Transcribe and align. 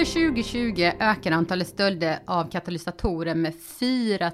Under 0.00 0.12
2020 0.12 0.92
ökar 1.00 1.32
antalet 1.32 1.68
stölder 1.68 2.18
av 2.24 2.50
katalysatorer 2.50 3.34
med 3.34 3.54
4 3.80 4.32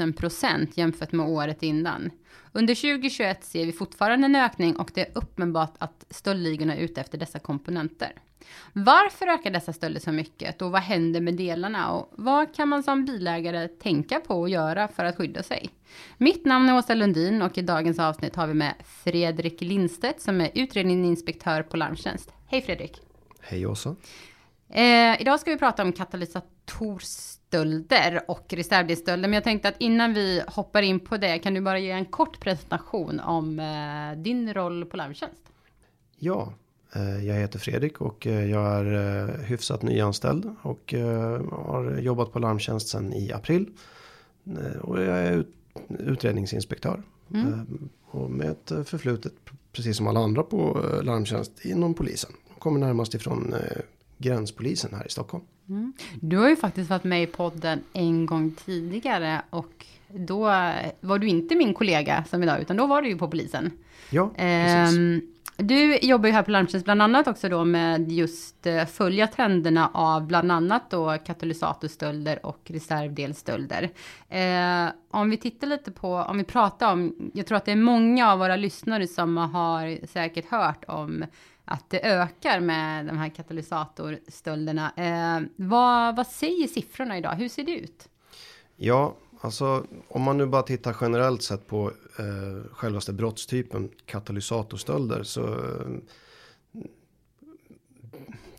000 0.00 0.12
procent 0.12 0.76
jämfört 0.76 1.12
med 1.12 1.28
året 1.28 1.62
innan. 1.62 2.10
Under 2.52 2.74
2021 2.74 3.44
ser 3.44 3.66
vi 3.66 3.72
fortfarande 3.72 4.24
en 4.24 4.36
ökning 4.36 4.76
och 4.76 4.90
det 4.94 5.00
är 5.00 5.18
uppenbart 5.18 5.74
att 5.78 6.04
stöldligorna 6.10 6.76
är 6.76 6.80
ute 6.80 7.00
efter 7.00 7.18
dessa 7.18 7.38
komponenter. 7.38 8.12
Varför 8.72 9.26
ökar 9.26 9.50
dessa 9.50 9.72
stölder 9.72 10.00
så 10.00 10.12
mycket 10.12 10.62
och 10.62 10.70
vad 10.70 10.80
händer 10.80 11.20
med 11.20 11.34
delarna 11.34 11.92
och 11.92 12.12
vad 12.16 12.54
kan 12.54 12.68
man 12.68 12.82
som 12.82 13.04
bilägare 13.04 13.68
tänka 13.68 14.20
på 14.20 14.40
och 14.40 14.48
göra 14.48 14.88
för 14.88 15.04
att 15.04 15.16
skydda 15.16 15.42
sig? 15.42 15.70
Mitt 16.18 16.44
namn 16.44 16.68
är 16.68 16.76
Åsa 16.76 16.94
Lundin 16.94 17.42
och 17.42 17.58
i 17.58 17.62
dagens 17.62 17.98
avsnitt 17.98 18.36
har 18.36 18.46
vi 18.46 18.54
med 18.54 18.74
Fredrik 18.84 19.60
Lindstedt 19.60 20.20
som 20.20 20.40
är 20.40 20.50
utredningsinspektör 20.54 21.62
på 21.62 21.76
Larmtjänst. 21.76 22.32
Hej 22.46 22.62
Fredrik! 22.62 23.02
Hej 23.40 23.66
Åsa! 23.66 23.96
Eh, 24.70 25.20
idag 25.20 25.40
ska 25.40 25.50
vi 25.50 25.58
prata 25.58 25.82
om 25.82 25.92
katalysatorstölder 25.92 28.20
och 28.28 28.52
reservdelsstölder. 28.52 29.28
Men 29.28 29.34
jag 29.34 29.44
tänkte 29.44 29.68
att 29.68 29.74
innan 29.78 30.14
vi 30.14 30.42
hoppar 30.46 30.82
in 30.82 31.00
på 31.00 31.16
det 31.16 31.38
kan 31.38 31.54
du 31.54 31.60
bara 31.60 31.78
ge 31.78 31.90
en 31.90 32.04
kort 32.04 32.40
presentation 32.40 33.20
om 33.20 33.60
eh, 33.60 34.12
din 34.22 34.54
roll 34.54 34.84
på 34.84 34.96
Larmtjänst. 34.96 35.42
Ja, 36.18 36.52
eh, 36.92 37.26
jag 37.26 37.34
heter 37.34 37.58
Fredrik 37.58 38.00
och 38.00 38.26
eh, 38.26 38.50
jag 38.50 38.66
är 38.66 38.94
eh, 38.94 39.28
hyfsat 39.44 39.82
nyanställd 39.82 40.54
och 40.62 40.94
har 41.50 41.98
jobbat 41.98 42.32
på 42.32 42.38
Larmtjänst 42.38 42.88
sedan 42.88 43.12
i 43.12 43.32
april. 43.32 43.66
Och 44.80 45.00
jag 45.00 45.18
är 45.18 45.44
utredningsinspektör. 45.88 47.02
Mm. 47.34 47.88
Och 48.10 48.30
med 48.30 48.50
ett 48.50 48.72
förflutet, 48.88 49.32
precis 49.72 49.96
som 49.96 50.06
alla 50.06 50.20
andra 50.20 50.42
på 50.42 50.84
Larmtjänst, 51.02 51.64
inom 51.64 51.94
polisen. 51.94 52.30
Kommer 52.58 52.80
närmast 52.80 53.14
ifrån 53.14 53.54
gränspolisen 54.18 54.94
här 54.94 55.06
i 55.06 55.10
Stockholm. 55.10 55.44
Mm. 55.68 55.92
Du 56.20 56.36
har 56.36 56.48
ju 56.48 56.56
faktiskt 56.56 56.90
varit 56.90 57.04
med 57.04 57.22
i 57.22 57.26
podden 57.26 57.80
en 57.92 58.26
gång 58.26 58.54
tidigare 58.64 59.42
och 59.50 59.86
då 60.08 60.40
var 61.00 61.18
du 61.18 61.28
inte 61.28 61.54
min 61.54 61.74
kollega 61.74 62.24
som 62.24 62.42
idag, 62.42 62.60
utan 62.60 62.76
då 62.76 62.86
var 62.86 63.02
du 63.02 63.08
ju 63.08 63.18
på 63.18 63.28
polisen. 63.28 63.70
Ja, 64.10 64.30
precis. 64.36 64.98
Um, 64.98 65.20
du 65.56 65.96
jobbar 65.96 66.26
ju 66.26 66.32
här 66.32 66.42
på 66.42 66.50
Larmtjänst 66.50 66.84
bland 66.84 67.02
annat 67.02 67.28
också 67.28 67.48
då 67.48 67.64
med 67.64 68.12
just 68.12 68.66
uh, 68.66 68.84
följa 68.84 69.26
trenderna 69.26 69.90
av 69.94 70.26
bland 70.26 70.52
annat 70.52 70.90
då 70.90 71.18
katalysatorstölder 71.26 72.46
och 72.46 72.60
reservdelstölder. 72.64 73.82
Uh, 73.82 74.92
om 75.10 75.30
vi 75.30 75.36
tittar 75.36 75.66
lite 75.66 75.90
på, 75.92 76.14
om 76.14 76.38
vi 76.38 76.44
pratar 76.44 76.92
om, 76.92 77.30
jag 77.34 77.46
tror 77.46 77.56
att 77.56 77.64
det 77.64 77.72
är 77.72 77.76
många 77.76 78.32
av 78.32 78.38
våra 78.38 78.56
lyssnare 78.56 79.06
som 79.06 79.36
har 79.36 80.06
säkert 80.06 80.50
hört 80.50 80.84
om 80.88 81.24
att 81.68 81.90
det 81.90 82.06
ökar 82.06 82.60
med 82.60 83.06
de 83.06 83.18
här 83.18 83.28
katalysatorstölderna. 83.28 84.92
Eh, 84.96 85.48
vad, 85.56 86.16
vad 86.16 86.26
säger 86.26 86.66
siffrorna 86.66 87.18
idag? 87.18 87.34
Hur 87.34 87.48
ser 87.48 87.64
det 87.64 87.72
ut? 87.72 88.08
Ja, 88.76 89.14
alltså 89.40 89.84
om 90.08 90.22
man 90.22 90.38
nu 90.38 90.46
bara 90.46 90.62
tittar 90.62 90.96
generellt 91.00 91.42
sett 91.42 91.66
på 91.66 91.92
eh, 92.18 92.72
självaste 92.72 93.12
brottstypen 93.12 93.88
katalysatorstölder 94.06 95.22
så 95.22 95.46
eh, 95.46 95.86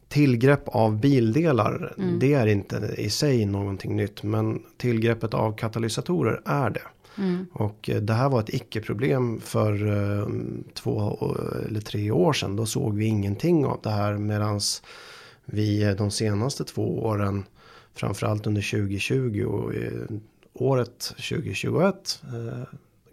tillgrepp 0.08 0.68
av 0.68 1.00
bildelar, 1.00 1.94
mm. 1.98 2.20
det 2.20 2.34
är 2.34 2.48
inte 2.48 2.96
i 2.98 3.10
sig 3.10 3.46
någonting 3.46 3.96
nytt. 3.96 4.24
Men 4.24 4.64
tillgreppet 4.78 5.34
av 5.34 5.56
katalysatorer 5.56 6.42
är 6.46 6.70
det. 6.70 6.84
Mm. 7.20 7.46
Och 7.54 7.90
eh, 7.90 8.02
det 8.02 8.14
här 8.14 8.30
var 8.30 8.40
ett 8.40 8.54
icke-problem 8.54 9.40
för 9.42 9.88
uh, 9.88 10.28
två 10.74 11.18
eller 11.68 11.82
tre 11.82 12.12
år 12.12 12.34
sedan. 12.34 12.56
Då 12.56 12.66
såg 12.66 12.98
vi 12.98 13.06
ingenting 13.06 13.66
av 13.66 13.80
det 13.84 13.90
här. 13.90 14.18
Medans 14.18 14.84
vi 15.46 15.84
eh, 15.84 15.92
de 15.92 16.12
senaste 16.12 16.64
två 16.64 17.04
åren, 17.04 17.46
framförallt 17.94 18.48
under 18.48 18.72
2020 18.72 19.44
och 19.44 19.74
året 20.54 21.00
2021, 21.00 22.24
uh, 22.34 22.64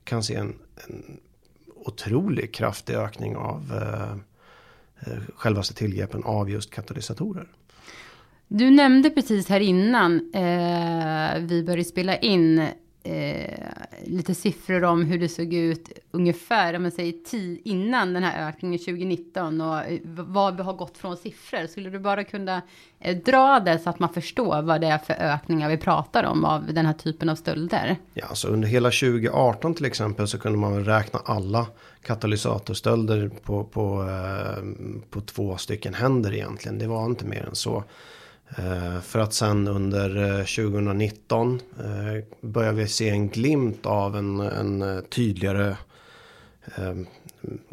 kan 0.04 0.22
se 0.22 0.34
en, 0.34 0.54
en 0.88 1.20
otrolig 1.84 2.54
kraftig 2.54 2.94
ökning 2.94 3.36
av 3.36 3.72
självaste 5.34 5.74
tillgreppen 5.74 6.24
av 6.24 6.50
just 6.50 6.70
katalysatorer. 6.70 7.48
Du 8.48 8.70
nämnde 8.70 9.10
precis 9.10 9.48
här 9.48 9.60
innan 9.60 10.30
eh, 10.34 11.40
vi 11.40 11.62
började 11.66 11.84
spela 11.84 12.16
in 12.16 12.58
eh, 13.02 13.60
lite 14.04 14.34
siffror 14.34 14.84
om 14.84 15.02
hur 15.04 15.18
det 15.18 15.28
såg 15.28 15.54
ut 15.54 15.92
ungefär, 16.10 16.74
om 16.74 16.82
man 16.82 16.90
säger 16.90 17.14
innan 17.68 18.12
den 18.12 18.22
här 18.22 18.48
ökningen 18.48 18.78
2019 18.78 19.60
och 19.60 19.78
eh, 19.78 19.98
vad 20.04 20.56
vi 20.56 20.62
har 20.62 20.72
gått 20.72 20.98
från 20.98 21.16
siffror. 21.16 21.66
Skulle 21.66 21.90
du 21.90 21.98
bara 21.98 22.24
kunna 22.24 22.62
eh, 23.00 23.16
dra 23.16 23.60
det 23.60 23.78
så 23.78 23.90
att 23.90 23.98
man 23.98 24.12
förstår 24.12 24.62
vad 24.62 24.80
det 24.80 24.86
är 24.86 24.98
för 24.98 25.14
ökningar 25.14 25.68
vi 25.68 25.76
pratar 25.76 26.24
om 26.24 26.44
av 26.44 26.72
den 26.72 26.86
här 26.86 26.92
typen 26.92 27.28
av 27.28 27.34
stölder? 27.34 27.96
Ja, 28.14 28.26
alltså 28.26 28.48
under 28.48 28.68
hela 28.68 28.90
2018 28.90 29.74
till 29.74 29.84
exempel 29.84 30.28
så 30.28 30.38
kunde 30.38 30.58
man 30.58 30.84
räkna 30.84 31.20
alla 31.24 31.66
katalysatorstölder 32.02 33.30
på, 33.42 33.64
på, 33.64 34.02
eh, 34.02 34.64
på 35.10 35.20
två 35.20 35.56
stycken 35.56 35.94
händer 35.94 36.34
egentligen. 36.34 36.78
Det 36.78 36.86
var 36.86 37.06
inte 37.06 37.24
mer 37.24 37.46
än 37.48 37.54
så. 37.54 37.84
Eh, 38.48 39.00
för 39.00 39.18
att 39.18 39.34
sen 39.34 39.68
under 39.68 40.38
2019 40.38 41.60
eh, 41.80 42.08
eh, 42.08 42.24
börjar 42.40 42.72
vi 42.72 42.88
se 42.88 43.08
en 43.08 43.28
glimt 43.28 43.86
av 43.86 44.16
en, 44.16 44.40
en 44.40 45.02
tydligare 45.08 45.76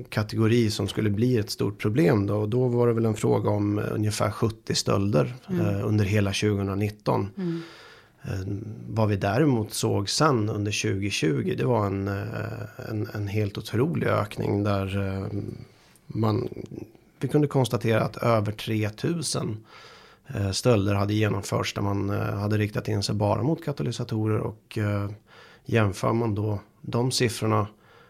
kategori 0.09 0.71
som 0.71 0.87
skulle 0.87 1.09
bli 1.09 1.37
ett 1.37 1.49
stort 1.49 1.79
problem. 1.79 2.27
Då. 2.27 2.35
Och 2.35 2.49
då 2.49 2.67
var 2.67 2.87
det 2.87 2.93
väl 2.93 3.05
en 3.05 3.15
fråga 3.15 3.49
om 3.49 3.81
ungefär 3.91 4.31
70 4.31 4.75
stölder 4.75 5.33
mm. 5.49 5.85
under 5.85 6.05
hela 6.05 6.31
2019. 6.31 7.29
Mm. 7.37 7.61
Vad 8.89 9.09
vi 9.09 9.15
däremot 9.15 9.73
såg 9.73 10.09
sen 10.09 10.49
under 10.49 10.81
2020 10.81 11.55
det 11.57 11.65
var 11.65 11.85
en, 11.85 12.07
en, 12.89 13.07
en 13.13 13.27
helt 13.27 13.57
otrolig 13.57 14.07
ökning 14.07 14.63
där 14.63 15.19
man, 16.07 16.49
vi 17.19 17.27
kunde 17.27 17.47
konstatera 17.47 18.01
att 18.01 18.17
över 18.17 18.51
3000 18.51 19.41
Eh, 19.49 19.55
stölder 20.51 20.93
hade 20.93 21.13
genomförts 21.13 21.73
där 21.73 21.81
man 21.81 22.09
eh, 22.09 22.35
hade 22.35 22.57
riktat 22.57 22.87
in 22.87 23.03
sig 23.03 23.15
bara 23.15 23.43
mot 23.43 23.65
katalysatorer 23.65 24.39
och 24.39 24.77
eh, 24.77 25.09
jämför 25.65 26.13
man 26.13 26.35
då 26.35 26.59
de 26.81 27.11
siffrorna 27.11 27.67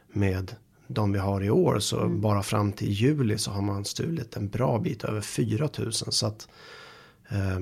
med 0.08 0.56
de 0.88 1.12
vi 1.12 1.20
har 1.20 1.44
i 1.44 1.50
år 1.50 1.80
så 1.80 2.00
mm. 2.00 2.22
bara 2.22 2.44
fram 2.44 2.72
till 2.72 2.90
juli 2.92 3.38
så 3.38 3.52
har 3.52 3.62
man 3.62 3.86
stulit 3.86 4.36
en 4.36 4.50
bra 4.50 4.80
bit 4.80 5.04
över 5.04 5.22
4000 5.22 6.12
så 6.12 6.28
att 6.28 6.48
eh, 7.30 7.60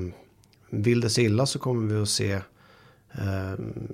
vill 0.70 1.02
det 1.02 1.10
sig 1.10 1.26
illa 1.26 1.46
så 1.46 1.60
kommer 1.60 1.96
vi 1.96 2.02
att 2.02 2.10
se 2.10 2.32
eh, 3.12 3.54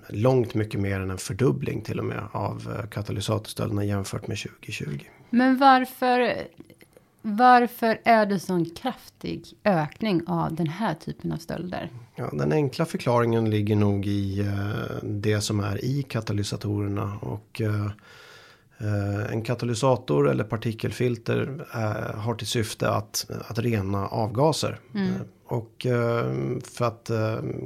långt 0.09 0.53
mycket 0.53 0.79
mer 0.79 0.99
än 0.99 1.11
en 1.11 1.17
fördubbling 1.17 1.81
till 1.81 1.99
och 1.99 2.05
med 2.05 2.23
av 2.31 2.87
katalysatorstölderna 2.91 3.83
jämfört 3.83 4.27
med 4.27 4.37
2020. 4.37 4.99
Men 5.29 5.57
varför 5.57 6.47
varför 7.21 8.01
är 8.03 8.25
det 8.25 8.39
sån 8.39 8.65
kraftig 8.65 9.45
ökning 9.63 10.23
av 10.27 10.55
den 10.55 10.67
här 10.67 10.93
typen 10.93 11.31
av 11.31 11.37
stölder? 11.37 11.89
Ja, 12.15 12.29
den 12.33 12.51
enkla 12.51 12.85
förklaringen 12.85 13.49
ligger 13.49 13.75
nog 13.75 14.07
i 14.07 14.41
uh, 14.41 15.03
det 15.03 15.41
som 15.41 15.59
är 15.59 15.85
i 15.85 16.03
katalysatorerna. 16.03 17.17
Och 17.21 17.61
uh, 17.61 17.85
uh, 18.81 19.31
en 19.31 19.41
katalysator 19.41 20.29
eller 20.29 20.43
partikelfilter 20.43 21.65
har 22.17 22.35
till 22.35 22.47
syfte 22.47 22.89
att, 22.89 23.29
att 23.47 23.59
rena 23.59 24.07
avgaser. 24.07 24.79
Mm. 24.93 25.13
Och 25.49 25.85
för 26.63 26.85
att 26.85 27.11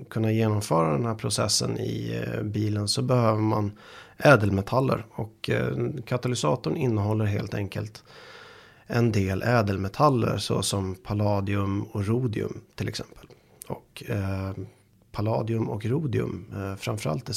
kunna 0.09 0.31
genomföra 0.31 0.91
den 0.93 1.05
här 1.05 1.15
processen 1.15 1.79
i 1.79 2.25
bilen 2.43 2.87
så 2.87 3.01
behöver 3.01 3.41
man 3.41 3.71
ädelmetaller. 4.17 5.05
Och 5.11 5.49
katalysatorn 6.05 6.77
innehåller 6.77 7.25
helt 7.25 7.53
enkelt 7.53 8.03
en 8.91 9.11
del 9.11 9.43
ädelmetaller 9.43 10.37
såsom 10.37 10.95
palladium 10.95 11.83
och 11.83 12.07
rodium 12.07 12.61
till 12.75 12.87
exempel. 12.87 13.27
Och 13.67 14.03
eh, 14.07 14.51
palladium 15.11 15.69
och 15.69 15.85
rodium, 15.85 16.45
eh, 16.55 16.75
framförallt 16.75 17.25
det 17.25 17.33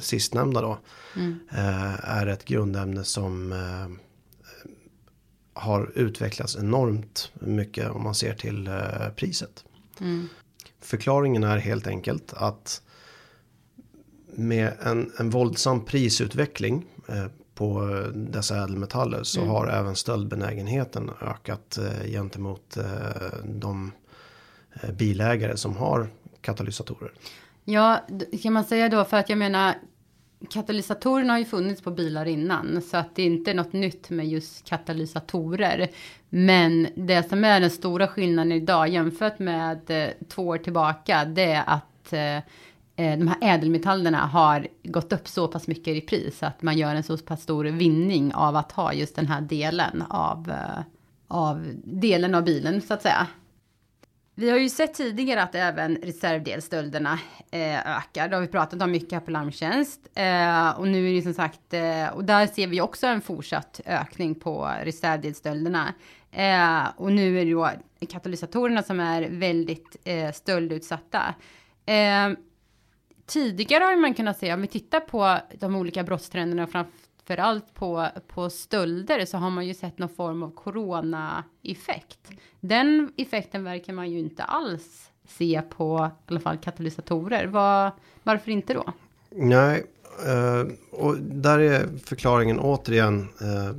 sistnämnda 0.00 0.60
då, 0.60 0.78
mm. 1.16 1.38
eh, 1.50 2.10
är 2.10 2.26
ett 2.26 2.44
grundämne 2.44 3.04
som 3.04 3.52
eh, 3.52 3.88
har 5.52 5.92
utvecklats 5.94 6.56
enormt 6.56 7.32
mycket 7.34 7.90
om 7.90 8.02
man 8.02 8.14
ser 8.14 8.34
till 8.34 8.66
eh, 8.66 9.08
priset. 9.16 9.64
Mm. 10.00 10.28
Förklaringen 10.80 11.44
är 11.44 11.58
helt 11.58 11.86
enkelt 11.86 12.32
att 12.36 12.82
med 14.26 14.72
en, 14.82 15.12
en 15.18 15.30
våldsam 15.30 15.84
prisutveckling 15.84 16.86
eh, 17.08 17.26
på 17.60 18.04
dessa 18.14 18.56
ädelmetaller 18.56 19.22
så 19.22 19.40
mm. 19.40 19.50
har 19.50 19.68
även 19.68 19.96
stöldbenägenheten 19.96 21.10
ökat 21.20 21.78
eh, 21.78 22.10
gentemot 22.10 22.76
eh, 22.76 22.84
de 23.44 23.92
eh, 24.82 24.90
bilägare 24.90 25.56
som 25.56 25.76
har 25.76 26.08
katalysatorer. 26.40 27.12
Ja, 27.64 28.06
kan 28.42 28.52
man 28.52 28.64
säga 28.64 28.88
då 28.88 29.04
för 29.04 29.16
att 29.16 29.28
jag 29.28 29.38
menar 29.38 29.74
katalysatorerna 30.50 31.32
har 31.32 31.38
ju 31.38 31.44
funnits 31.44 31.82
på 31.82 31.90
bilar 31.90 32.26
innan, 32.26 32.82
så 32.82 32.96
att 32.96 33.16
det 33.16 33.22
är 33.22 33.26
inte 33.26 33.54
något 33.54 33.72
nytt 33.72 34.10
med 34.10 34.28
just 34.28 34.68
katalysatorer. 34.68 35.88
Men 36.28 36.88
det 36.94 37.28
som 37.28 37.44
är 37.44 37.60
den 37.60 37.70
stora 37.70 38.08
skillnaden 38.08 38.52
idag 38.52 38.88
jämfört 38.88 39.38
med 39.38 39.90
två 40.28 40.46
år 40.46 40.58
tillbaka, 40.58 41.24
det 41.24 41.52
är 41.52 41.64
att 41.66 42.12
Eh, 43.00 43.18
de 43.18 43.28
här 43.28 43.36
ädelmetallerna 43.40 44.26
har 44.26 44.68
gått 44.82 45.12
upp 45.12 45.28
så 45.28 45.48
pass 45.48 45.66
mycket 45.66 45.88
i 45.88 46.00
pris 46.00 46.42
att 46.42 46.62
man 46.62 46.78
gör 46.78 46.94
en 46.94 47.02
så 47.02 47.18
pass 47.18 47.42
stor 47.42 47.64
vinning 47.64 48.34
av 48.34 48.56
att 48.56 48.72
ha 48.72 48.92
just 48.92 49.16
den 49.16 49.26
här 49.26 49.40
delen 49.40 50.02
av, 50.02 50.50
eh, 50.50 50.84
av 51.28 51.72
delen 51.84 52.34
av 52.34 52.44
bilen 52.44 52.80
så 52.80 52.94
att 52.94 53.02
säga. 53.02 53.26
Vi 54.34 54.50
har 54.50 54.58
ju 54.58 54.68
sett 54.68 54.94
tidigare 54.94 55.42
att 55.42 55.54
även 55.54 55.96
reservdelsstölderna 55.96 57.18
eh, 57.50 57.96
ökar. 57.96 58.28
Det 58.28 58.36
har 58.36 58.40
vi 58.40 58.46
pratat 58.46 58.82
om 58.82 58.90
mycket 58.90 59.12
här 59.12 59.20
på 59.20 59.30
Larmtjänst. 59.30 60.00
Eh, 60.14 60.70
och 60.70 60.88
nu 60.88 61.10
är 61.10 61.14
det 61.14 61.22
som 61.22 61.34
sagt, 61.34 61.74
eh, 61.74 62.08
och 62.08 62.24
där 62.24 62.46
ser 62.46 62.66
vi 62.66 62.80
också 62.80 63.06
en 63.06 63.20
fortsatt 63.20 63.80
ökning 63.86 64.34
på 64.34 64.70
reservdelsstölderna. 64.82 65.94
Eh, 66.32 66.82
och 66.96 67.12
nu 67.12 67.40
är 67.40 67.44
det 67.44 67.52
då 67.52 67.70
katalysatorerna 68.08 68.82
som 68.82 69.00
är 69.00 69.28
väldigt 69.30 69.96
stöldutsatta. 70.34 71.34
Tidigare 73.30 73.84
har 73.84 73.96
man 73.96 74.14
kunnat 74.14 74.38
se, 74.38 74.54
om 74.54 74.60
vi 74.60 74.66
tittar 74.66 75.00
på 75.00 75.38
de 75.58 75.76
olika 75.76 76.02
brottstrenderna, 76.02 76.66
framförallt 76.66 77.74
på, 77.74 78.08
på 78.28 78.50
stölder, 78.50 79.24
så 79.24 79.38
har 79.38 79.50
man 79.50 79.66
ju 79.66 79.74
sett 79.74 79.98
någon 79.98 80.08
form 80.08 80.42
av 80.42 80.50
corona-effekt. 80.50 82.30
Den 82.60 83.12
effekten 83.16 83.64
verkar 83.64 83.92
man 83.92 84.10
ju 84.10 84.18
inte 84.18 84.44
alls 84.44 85.10
se 85.24 85.62
på 85.62 86.10
i 86.26 86.30
alla 86.30 86.40
fall 86.40 86.58
katalysatorer. 86.58 87.46
Var, 87.46 87.92
varför 88.22 88.50
inte 88.50 88.74
då? 88.74 88.92
Nej, 89.30 89.84
Eh, 90.26 90.64
och 90.90 91.16
där 91.16 91.58
är 91.58 91.88
förklaringen 92.04 92.58
återigen 92.58 93.28
eh, 93.40 93.70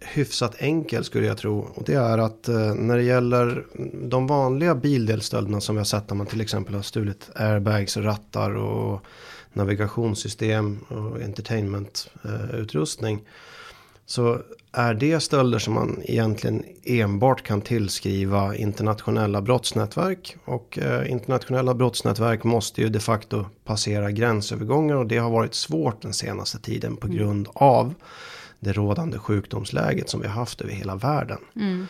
hyfsat 0.00 0.54
enkel 0.58 1.04
skulle 1.04 1.26
jag 1.26 1.38
tro. 1.38 1.58
Och 1.58 1.82
det 1.86 1.94
är 1.94 2.18
att 2.18 2.48
eh, 2.48 2.74
när 2.74 2.96
det 2.96 3.02
gäller 3.02 3.66
de 4.08 4.26
vanliga 4.26 4.74
bildelstölderna 4.74 5.60
som 5.60 5.74
vi 5.74 5.78
har 5.78 5.84
sett 5.84 6.10
när 6.10 6.16
man 6.16 6.26
till 6.26 6.40
exempel 6.40 6.74
har 6.74 6.82
stulit 6.82 7.30
airbags, 7.34 7.96
rattar 7.96 8.56
och 8.56 9.04
navigationssystem 9.52 10.78
och 10.88 11.20
entertainmentutrustning. 11.22 13.20
Så 14.10 14.38
är 14.72 14.94
det 14.94 15.20
stölder 15.20 15.58
som 15.58 15.74
man 15.74 16.02
egentligen 16.04 16.64
enbart 16.84 17.42
kan 17.42 17.60
tillskriva 17.60 18.56
internationella 18.56 19.42
brottsnätverk. 19.42 20.36
Och 20.44 20.78
eh, 20.78 21.10
internationella 21.10 21.74
brottsnätverk 21.74 22.44
måste 22.44 22.80
ju 22.80 22.88
de 22.88 23.00
facto 23.00 23.46
passera 23.64 24.10
gränsövergångar 24.10 24.94
och 24.94 25.06
det 25.06 25.18
har 25.18 25.30
varit 25.30 25.54
svårt 25.54 26.02
den 26.02 26.12
senaste 26.12 26.58
tiden 26.58 26.96
på 26.96 27.06
mm. 27.06 27.18
grund 27.18 27.48
av 27.54 27.94
det 28.60 28.72
rådande 28.72 29.18
sjukdomsläget 29.18 30.08
som 30.08 30.20
vi 30.20 30.26
har 30.26 30.34
haft 30.34 30.60
över 30.60 30.72
hela 30.72 30.96
världen. 30.96 31.38
Mm. 31.56 31.86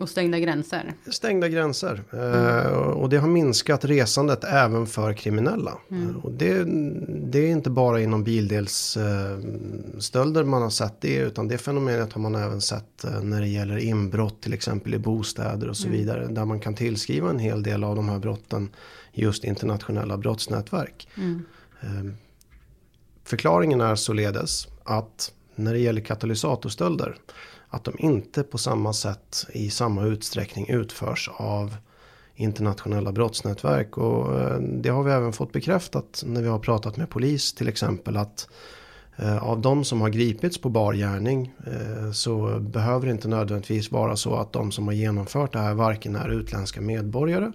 Och 0.00 0.08
stängda 0.08 0.38
gränser. 0.38 0.94
Stängda 1.10 1.48
gränser. 1.48 2.02
Mm. 2.12 2.72
och 2.72 3.08
det 3.08 3.16
har 3.16 3.28
minskat 3.28 3.84
resandet 3.84 4.44
även 4.44 4.86
för 4.86 5.14
kriminella. 5.14 5.78
Mm. 5.90 6.16
och 6.16 6.32
det, 6.32 6.64
det, 7.30 7.38
är 7.38 7.50
inte 7.50 7.70
bara 7.70 8.00
inom 8.00 8.24
bildelsstölder 8.24 10.44
man 10.44 10.62
har 10.62 10.70
sett 10.70 11.00
det. 11.00 11.16
Utan 11.16 11.48
det 11.48 11.58
fenomenet 11.58 12.12
har 12.12 12.20
man 12.20 12.34
även 12.34 12.60
sett 12.60 13.04
eh, 13.04 13.22
när 13.22 13.40
det 13.40 13.48
gäller 13.48 13.78
inbrott 13.78 14.40
till 14.40 14.52
exempel 14.52 14.94
i 14.94 14.98
bostäder 14.98 15.68
och 15.68 15.76
så 15.76 15.86
mm. 15.86 15.98
vidare. 15.98 16.26
Där 16.26 16.44
man 16.44 16.60
kan 16.60 16.74
tillskriva 16.74 17.30
en 17.30 17.38
hel 17.38 17.62
del 17.62 17.84
av 17.84 17.96
de 17.96 18.08
här 18.08 18.18
brotten 18.18 18.70
just 19.12 19.44
internationella 19.44 20.16
brottsnätverk. 20.16 21.08
Mm. 21.16 21.44
förklaringen 23.24 23.80
är 23.80 23.94
således 23.94 24.68
att 24.84 25.32
när 25.54 25.72
det 25.72 25.78
gäller 25.78 26.00
katalysatorstölder 26.00 27.16
att 27.70 27.84
de 27.84 27.94
inte 27.98 28.42
på 28.42 28.58
samma 28.58 28.92
sätt 28.92 29.46
i 29.52 29.70
samma 29.70 30.04
utsträckning 30.04 30.68
utförs 30.68 31.30
av 31.36 31.76
internationella 32.34 33.12
brottsnätverk. 33.12 33.98
Och 33.98 34.40
eh, 34.40 34.58
det 34.58 34.88
har 34.88 35.02
vi 35.02 35.12
även 35.12 35.32
fått 35.32 35.52
bekräftat 35.52 36.22
när 36.26 36.42
vi 36.42 36.48
har 36.48 36.58
pratat 36.58 36.96
med 36.96 37.10
polis 37.10 37.52
till 37.52 37.68
exempel. 37.68 38.16
att 38.16 38.48
eh, 39.16 39.44
av 39.44 39.60
de 39.60 39.84
som 39.84 40.00
har 40.00 40.08
gripits 40.08 40.60
på 40.60 40.68
bar 40.68 40.94
gärning 40.94 41.52
eh, 41.66 42.12
så 42.12 42.60
behöver 42.60 43.06
det 43.06 43.12
inte 43.12 43.28
nödvändigtvis 43.28 43.92
vara 43.92 44.16
så 44.16 44.34
att 44.34 44.52
de 44.52 44.72
som 44.72 44.86
har 44.86 44.94
genomfört 44.94 45.52
det 45.52 45.58
här 45.58 45.74
varken 45.74 46.16
är 46.16 46.28
utländska 46.28 46.80
medborgare 46.80 47.52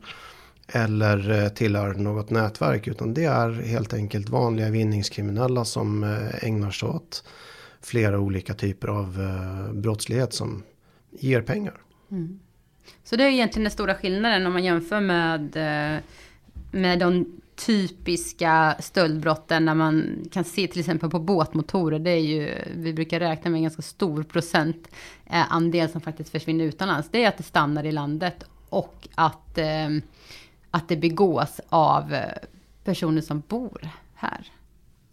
eller 0.67 1.50
tillhör 1.50 1.94
något 1.94 2.29
nätverk 2.29 2.88
utan 2.88 3.13
det 3.13 3.23
är 3.23 3.51
helt 3.51 3.94
enkelt 3.94 4.29
vanliga 4.29 4.69
vinningskriminella 4.69 5.65
som 5.65 6.03
ägnar 6.41 6.71
sig 6.71 6.89
åt 6.89 7.23
flera 7.85 8.19
olika 8.19 8.53
typer 8.53 8.87
av 8.87 9.21
eh, 9.21 9.73
brottslighet 9.73 10.33
som 10.33 10.63
ger 11.11 11.41
pengar. 11.41 11.73
Mm. 12.11 12.39
Så 13.03 13.15
det 13.15 13.23
är 13.23 13.29
egentligen 13.29 13.63
den 13.63 13.71
stora 13.71 13.95
skillnaden 13.95 14.45
om 14.45 14.53
man 14.53 14.63
jämför 14.63 14.99
med, 14.99 15.55
eh, 15.55 16.01
med 16.71 16.99
de 16.99 17.41
typiska 17.55 18.75
stöldbrotten 18.79 19.65
när 19.65 19.75
man 19.75 20.25
kan 20.31 20.43
se 20.43 20.67
till 20.67 20.79
exempel 20.79 21.09
på 21.09 21.19
båtmotorer. 21.19 21.99
Det 21.99 22.11
är 22.11 22.19
ju, 22.19 22.55
vi 22.75 22.93
brukar 22.93 23.19
räkna 23.19 23.51
med 23.51 23.57
en 23.57 23.63
ganska 23.63 23.81
stor 23.81 24.23
procent 24.23 24.88
eh, 25.25 25.53
andel 25.53 25.89
som 25.89 26.01
faktiskt 26.01 26.29
försvinner 26.29 26.65
utomlands. 26.65 27.09
Det 27.11 27.23
är 27.23 27.27
att 27.27 27.38
det 27.38 27.43
stannar 27.43 27.83
i 27.83 27.91
landet 27.91 28.43
och 28.69 29.07
att, 29.15 29.59
att 30.71 30.88
det 30.88 30.97
begås 30.97 31.61
av 31.69 32.15
personer 32.83 33.21
som 33.21 33.43
bor 33.47 33.89
här. 34.15 34.51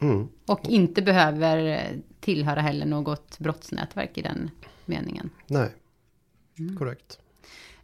Mm. 0.03 0.29
Och 0.47 0.61
inte 0.69 1.03
behöver 1.03 1.89
tillhöra 2.21 2.61
heller 2.61 2.87
något 2.87 3.39
brottsnätverk 3.39 4.19
i 4.19 4.23
den 4.23 4.51
meningen. 4.85 5.31
Nej, 5.47 5.69
mm. 6.59 6.77
korrekt. 6.77 7.19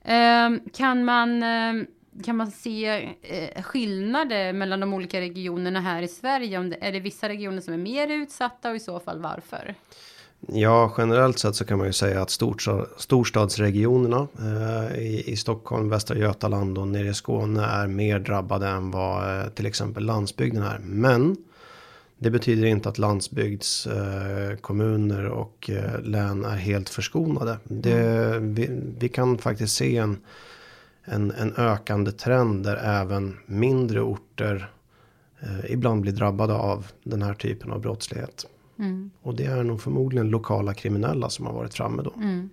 Eh, 0.02 0.50
kan 0.72 1.04
man 1.04 1.42
eh, 1.42 1.84
kan 2.24 2.36
man 2.36 2.50
se 2.50 3.08
eh, 3.22 3.62
skillnader 3.62 4.52
mellan 4.52 4.80
de 4.80 4.94
olika 4.94 5.20
regionerna 5.20 5.80
här 5.80 6.02
i 6.02 6.08
Sverige? 6.08 6.58
Om 6.58 6.70
det, 6.70 6.76
är 6.80 6.92
det 6.92 7.00
vissa 7.00 7.28
regioner 7.28 7.60
som 7.60 7.74
är 7.74 7.78
mer 7.78 8.08
utsatta 8.08 8.70
och 8.70 8.76
i 8.76 8.80
så 8.80 9.00
fall 9.00 9.20
varför? 9.20 9.74
Ja, 10.46 10.94
generellt 10.98 11.38
sett 11.38 11.54
så 11.54 11.64
kan 11.64 11.78
man 11.78 11.86
ju 11.86 11.92
säga 11.92 12.22
att 12.22 12.30
storstad, 12.30 12.86
storstadsregionerna 12.96 14.28
eh, 14.38 14.98
i, 14.98 15.24
i, 15.26 15.36
Stockholm, 15.36 15.88
Västra 15.88 16.16
Götaland 16.16 16.78
och 16.78 16.88
nere 16.88 17.08
i 17.08 17.14
Skåne 17.14 17.64
är 17.64 17.86
mer 17.86 18.18
drabbade 18.18 18.68
än 18.68 18.90
vad 18.90 19.40
eh, 19.40 19.48
till 19.48 19.66
exempel 19.66 20.04
landsbygden 20.04 20.62
är. 20.62 20.78
Men 20.78 21.36
det 22.18 22.30
betyder 22.30 22.66
inte 22.66 22.88
att 22.88 22.98
landsbygdskommuner 22.98 25.24
eh, 25.24 25.30
och 25.30 25.70
eh, 25.70 26.00
län 26.00 26.44
är 26.44 26.56
helt 26.56 26.88
förskonade. 26.88 27.58
Det, 27.64 28.00
mm. 28.00 28.54
vi, 28.54 28.80
vi, 28.98 29.08
kan 29.08 29.38
faktiskt 29.38 29.76
se 29.76 29.96
en, 29.96 30.18
en, 31.04 31.30
en, 31.30 31.54
ökande 31.56 32.12
trend 32.12 32.64
där 32.64 32.76
även 32.76 33.36
mindre 33.46 34.00
orter 34.00 34.70
eh, 35.40 35.72
ibland 35.72 36.00
blir 36.00 36.12
drabbade 36.12 36.54
av 36.54 36.86
den 37.02 37.22
här 37.22 37.34
typen 37.34 37.70
av 37.70 37.80
brottslighet. 37.80 38.46
Mm. 38.78 39.10
Och 39.22 39.34
det 39.34 39.44
är 39.44 39.62
nog 39.62 39.82
förmodligen 39.82 40.28
lokala 40.28 40.74
kriminella 40.74 41.30
som 41.30 41.46
har 41.46 41.52
varit 41.52 41.74
framme 41.74 42.02
då. 42.02 42.12
Mm. 42.16 42.50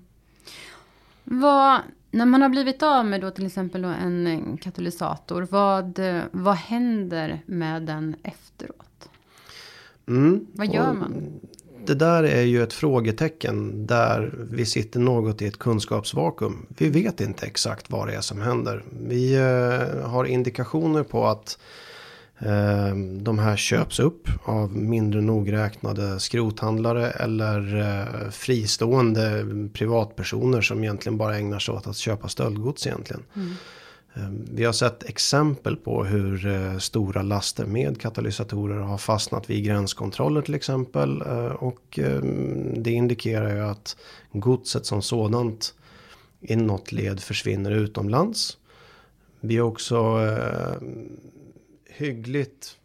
Vad, 1.23 1.79
när 2.11 2.25
man 2.25 2.41
har 2.41 2.49
blivit 2.49 2.83
av 2.83 3.05
med 3.05 3.21
då 3.21 3.31
till 3.31 3.45
exempel 3.45 3.81
då 3.81 3.87
en 3.87 4.57
katalysator, 4.61 5.47
vad, 5.51 5.99
vad 6.31 6.55
händer 6.55 7.41
med 7.45 7.83
den 7.83 8.15
efteråt? 8.23 9.09
Mm. 10.07 10.45
Vad 10.53 10.73
gör 10.73 10.93
man? 10.93 11.39
Det 11.85 11.95
där 11.95 12.23
är 12.23 12.41
ju 12.41 12.63
ett 12.63 12.73
frågetecken 12.73 13.87
där 13.87 14.33
vi 14.51 14.65
sitter 14.65 14.99
något 14.99 15.41
i 15.41 15.47
ett 15.47 15.59
kunskapsvakuum. 15.59 16.65
Vi 16.77 16.89
vet 16.89 17.21
inte 17.21 17.45
exakt 17.45 17.89
vad 17.89 18.07
det 18.07 18.15
är 18.15 18.21
som 18.21 18.41
händer. 18.41 18.83
Vi 19.07 19.35
eh, 19.35 20.09
har 20.09 20.25
indikationer 20.25 21.03
på 21.03 21.27
att 21.27 21.57
eh, 22.39 22.95
de 23.21 23.39
här 23.39 23.55
köps 23.55 23.99
upp 23.99 24.29
av 24.43 24.77
mindre 24.77 25.21
nogräknade 25.21 26.19
skrothandlare 26.19 27.11
eller 27.11 27.75
eh, 27.77 28.29
fristående 28.29 29.45
privatpersoner 29.73 30.61
som 30.61 30.83
egentligen 30.83 31.17
bara 31.17 31.37
ägnar 31.37 31.59
sig 31.59 31.75
åt 31.75 31.87
att 31.87 31.97
köpa 31.97 32.27
stöldgods 32.27 32.87
egentligen. 32.87 33.23
Mm. 33.35 33.53
Ehm, 34.15 34.45
vi 34.51 34.63
har 34.65 34.73
sett 34.73 35.03
exempel 35.03 35.75
på 35.75 36.03
hur 36.03 36.45
eh, 36.45 36.77
stora 36.77 37.21
laster 37.21 37.65
med 37.65 38.01
katalysatorer 38.01 38.79
har 38.79 38.97
fastnat 38.97 39.49
vid 39.49 39.65
gränskontroller 39.65 40.41
till 40.41 40.53
exempel. 40.53 41.21
Eh, 41.21 41.45
och 41.45 41.99
ehm, 41.99 42.83
det 42.83 42.91
indikerar 42.91 43.55
ju 43.55 43.61
att 43.61 43.97
godset 44.31 44.85
som 44.85 45.01
sådant 45.01 45.73
i 46.41 46.55
något 46.55 46.91
led 46.91 47.19
försvinner 47.19 47.71
utomlands. 47.71 48.57
Vi 49.39 49.57
har 49.57 49.67
också 49.67 49.97
ehm, 49.97 51.19
hyggligt 51.89 52.77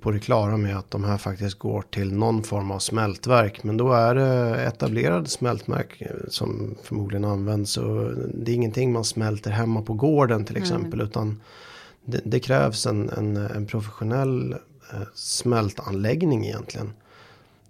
på 0.00 0.10
det 0.10 0.18
klara 0.18 0.56
med 0.56 0.78
att 0.78 0.90
de 0.90 1.04
här 1.04 1.18
faktiskt 1.18 1.58
går 1.58 1.82
till 1.90 2.14
någon 2.14 2.42
form 2.42 2.70
av 2.70 2.78
smältverk. 2.78 3.64
Men 3.64 3.76
då 3.76 3.92
är 3.92 4.14
det 4.14 4.64
etablerade 4.64 5.28
smältverk 5.28 6.00
eh, 6.00 6.10
som 6.28 6.74
förmodligen 6.82 7.24
används. 7.24 7.76
Och 7.76 8.12
det 8.34 8.52
är 8.52 8.54
ingenting 8.54 8.92
man 8.92 9.04
smälter 9.04 9.50
hemma 9.50 9.82
på 9.82 9.94
gården 9.94 10.44
till 10.44 10.56
exempel. 10.56 11.00
Mm. 11.00 11.06
Utan 11.06 11.40
det, 12.04 12.20
det 12.24 12.40
krävs 12.40 12.86
en, 12.86 13.10
en, 13.10 13.36
en 13.36 13.66
professionell 13.66 14.52
eh, 14.92 15.02
smältanläggning 15.14 16.46
egentligen. 16.46 16.92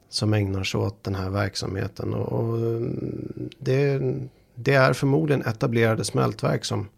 Som 0.09 0.35
ägnar 0.35 0.65
sig 0.65 0.81
åt 0.81 1.05
den 1.05 1.15
här 1.15 1.31
verksamheten. 1.31 2.15
Och, 2.15 2.33
och 2.33 2.59
det, 3.59 4.15
det 4.55 4.75
är 4.75 4.93
förmodligen 4.93 5.43
etablerade 5.43 6.05
smältverk 6.05 6.65
som, 6.65 6.89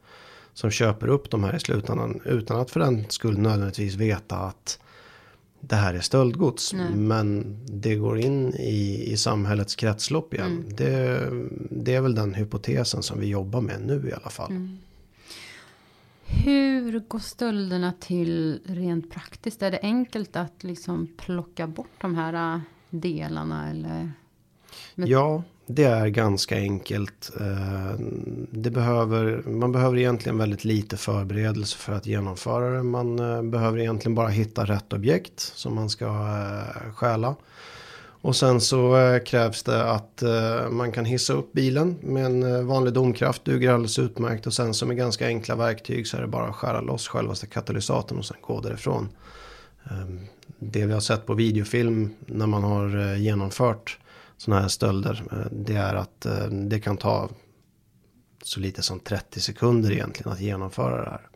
som 0.57 0.71
köper 0.71 1.09
upp 1.09 1.31
de 1.31 1.45
här 1.45 1.57
i 1.57 1.61
slutändan. 1.61 2.21
Utan 2.25 2.61
att 2.61 2.71
för 2.71 2.81
den 2.81 3.05
skull 3.09 3.39
nödvändigtvis 3.39 3.95
veta 3.95 4.37
att 4.37 4.79
det 5.61 5.77
här 5.77 5.95
är 5.95 6.01
stöldgods. 6.01 6.73
Nej. 6.73 6.95
Men 6.95 7.59
det 7.67 7.95
går 7.95 8.19
in 8.19 8.55
i, 8.55 9.13
i 9.13 9.17
samhällets 9.17 9.77
kretslopp 9.77 10.35
igen. 10.35 10.53
Mm. 10.53 10.77
Det, 10.77 11.31
det 11.71 11.95
är 11.95 12.01
väl 12.01 12.15
den 12.15 12.35
hypotesen 12.35 13.03
som 13.03 13.21
vi 13.21 13.27
jobbar 13.27 13.61
med 13.61 13.81
nu 13.81 14.09
i 14.09 14.13
alla 14.13 14.31
fall. 14.31 14.51
Mm. 14.51 14.79
Hur 16.25 17.01
går 17.01 17.19
stölderna 17.19 17.93
till 18.01 18.61
rent 18.65 19.11
praktiskt? 19.11 19.63
Är 19.63 19.71
det 19.71 19.81
enkelt 19.83 20.37
att 20.37 20.65
liksom 20.65 21.09
plocka 21.17 21.67
bort 21.67 22.01
de 22.01 22.15
här 22.15 22.55
äh, 22.55 22.61
delarna 22.91 23.71
eller? 23.71 24.13
Ja, 24.95 25.43
det 25.67 25.85
är 25.85 26.09
ganska 26.09 26.57
enkelt. 26.57 27.31
Eh, 27.41 27.95
det 28.51 28.71
behöver, 28.71 29.43
man 29.47 29.73
behöver 29.73 29.99
egentligen 29.99 30.39
väldigt 30.39 30.65
lite 30.65 30.97
förberedelse 30.97 31.79
för 31.79 31.93
att 31.93 32.07
genomföra 32.07 32.71
det. 32.71 32.83
Man 32.83 33.19
eh, 33.19 33.43
behöver 33.43 33.79
egentligen 33.79 34.15
bara 34.15 34.29
hitta 34.29 34.65
rätt 34.65 34.93
objekt 34.93 35.41
som 35.41 35.75
man 35.75 35.91
ska 35.91 36.07
eh, 36.07 36.93
stjäla. 36.95 37.37
Och 38.21 38.37
sen 38.37 38.61
så 38.61 38.97
krävs 39.27 39.63
det 39.63 39.91
att 39.91 40.23
man 40.71 40.93
kan 40.93 41.05
hissa 41.05 41.33
upp 41.33 41.53
bilen 41.53 41.97
med 42.01 42.25
en 42.27 42.67
vanlig 42.67 42.93
domkraft. 42.93 43.45
Duger 43.45 43.71
alldeles 43.71 43.99
utmärkt. 43.99 44.47
Och 44.47 44.53
sen 44.53 44.75
som 44.75 44.89
med 44.89 44.97
ganska 44.97 45.27
enkla 45.27 45.57
verktyg 45.57 46.07
så 46.07 46.17
är 46.17 46.21
det 46.21 46.27
bara 46.27 46.47
att 46.47 46.55
skära 46.55 46.81
loss 46.81 47.09
självaste 47.09 47.47
katalysatorn 47.47 48.19
och 48.19 48.25
sen 48.25 48.37
gå 48.41 48.61
därifrån. 48.61 49.09
Ehm, 49.91 50.21
det 50.59 50.87
vi 50.87 50.93
har 50.93 51.01
sett 51.01 51.27
på 51.27 51.35
videofilm 51.35 52.11
när 52.27 52.47
man 52.47 52.65
har 52.65 53.15
genomfört 53.17 53.99
sådana 54.37 54.63
här 54.63 54.69
stölder. 54.69 55.23
Eh, 55.33 55.53
det 55.53 55.77
är 55.77 55.95
att 55.95 56.27
eh, 56.27 56.47
det 56.47 56.81
kan 56.81 56.97
ta 56.97 57.29
så 58.43 58.61
lite 58.61 58.83
som 58.83 59.01
30 59.01 59.41
sekunder 59.41 59.93
egentligen 59.93 60.33
att 60.33 60.41
genomföra 60.41 61.05
det 61.05 61.11
här. 61.11 61.29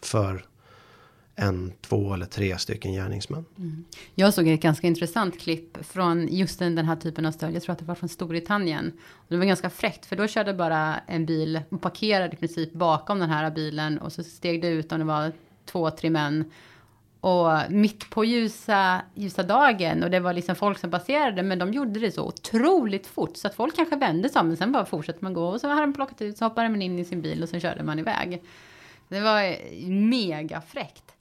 För 0.00 0.44
en, 1.36 1.72
två 1.80 2.14
eller 2.14 2.26
tre 2.26 2.58
stycken 2.58 2.92
gärningsmän. 2.92 3.44
Mm. 3.58 3.84
Jag 4.14 4.34
såg 4.34 4.48
ett 4.48 4.60
ganska 4.60 4.86
intressant 4.86 5.40
klipp 5.40 5.86
från 5.86 6.28
just 6.28 6.58
den, 6.58 6.74
den 6.74 6.84
här 6.84 6.96
typen 6.96 7.26
av 7.26 7.32
stöld. 7.32 7.56
Jag 7.56 7.62
tror 7.62 7.72
att 7.72 7.78
det 7.78 7.84
var 7.84 7.94
från 7.94 8.08
Storbritannien. 8.08 8.92
Och 9.12 9.26
det 9.28 9.36
var 9.36 9.44
ganska 9.44 9.70
fräckt 9.70 10.06
för 10.06 10.16
då 10.16 10.26
körde 10.26 10.54
bara 10.54 10.98
en 10.98 11.26
bil 11.26 11.60
och 11.68 11.82
parkerade 11.82 12.34
i 12.34 12.36
princip 12.36 12.72
bakom 12.72 13.18
den 13.18 13.30
här 13.30 13.50
bilen 13.50 13.98
och 13.98 14.12
så 14.12 14.22
steg 14.22 14.62
det 14.62 14.68
ut 14.68 14.92
om 14.92 14.98
det 14.98 15.04
var 15.04 15.32
två, 15.64 15.90
tre 15.90 16.10
män. 16.10 16.44
Och 17.24 17.70
mitt 17.70 18.10
på 18.10 18.24
ljusa, 18.24 19.02
ljusa 19.14 19.42
dagen 19.42 20.02
och 20.02 20.10
det 20.10 20.20
var 20.20 20.32
liksom 20.32 20.56
folk 20.56 20.78
som 20.78 20.90
passerade 20.90 21.42
men 21.42 21.58
de 21.58 21.72
gjorde 21.72 22.00
det 22.00 22.12
så 22.12 22.26
otroligt 22.26 23.06
fort 23.06 23.36
så 23.36 23.48
att 23.48 23.54
folk 23.54 23.76
kanske 23.76 23.96
vände 23.96 24.28
sig 24.28 24.40
om 24.40 24.48
men 24.48 24.56
sen 24.56 24.72
bara 24.72 24.84
fortsatte 24.84 25.18
man 25.20 25.34
gå 25.34 25.46
och 25.46 25.60
så 25.60 25.68
hade 25.68 25.80
de 25.80 25.92
plockat 25.92 26.22
ut 26.22 26.38
så 26.38 26.44
hoppade 26.44 26.68
man 26.68 26.82
in 26.82 26.98
i 26.98 27.04
sin 27.04 27.22
bil 27.22 27.42
och 27.42 27.48
sen 27.48 27.60
körde 27.60 27.82
man 27.82 27.98
iväg. 27.98 28.42
Det 29.08 29.20
var 29.20 29.56
mega 29.88 30.60
fräckt. 30.60 31.14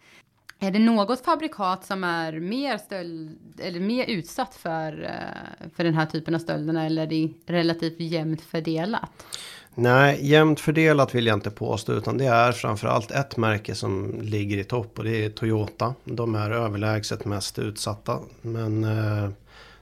Är 0.60 0.72
det 0.72 0.80
något 0.80 1.26
fabrikat 1.26 1.86
som 1.86 2.04
är 2.04 2.34
mer, 2.40 2.78
stöld, 2.78 3.40
eller 3.60 3.80
mer 3.80 4.06
utsatt 4.06 4.56
för, 4.56 5.04
eh, 5.04 5.70
för 5.76 5.84
den 5.84 5.94
här 5.94 6.06
typen 6.06 6.36
av 6.36 6.40
stölderna 6.40 6.86
eller 6.86 7.02
är 7.02 7.08
det 7.08 7.34
relativt 7.46 8.00
jämnt 8.00 8.42
fördelat? 8.42 9.26
Nej, 9.76 10.20
jämnt 10.22 10.60
fördelat 10.60 11.16
vill 11.16 11.28
jag 11.28 11.34
inte 11.34 11.52
påstå 11.52 11.94
utan 11.94 12.18
det 12.18 12.26
är 12.26 12.52
framförallt 12.52 13.12
ett 13.12 13.38
märke 13.38 13.76
som 13.76 14.22
ligger 14.22 14.58
i 14.58 14.64
topp 14.64 15.00
och 15.00 15.04
det 15.04 15.26
är 15.26 15.30
Toyota. 15.30 15.94
De 16.04 16.36
är 16.36 16.52
överlägset 16.52 17.26
mest 17.26 17.60
utsatta. 17.60 18.20
Men 18.42 18.84
eh, 18.84 19.30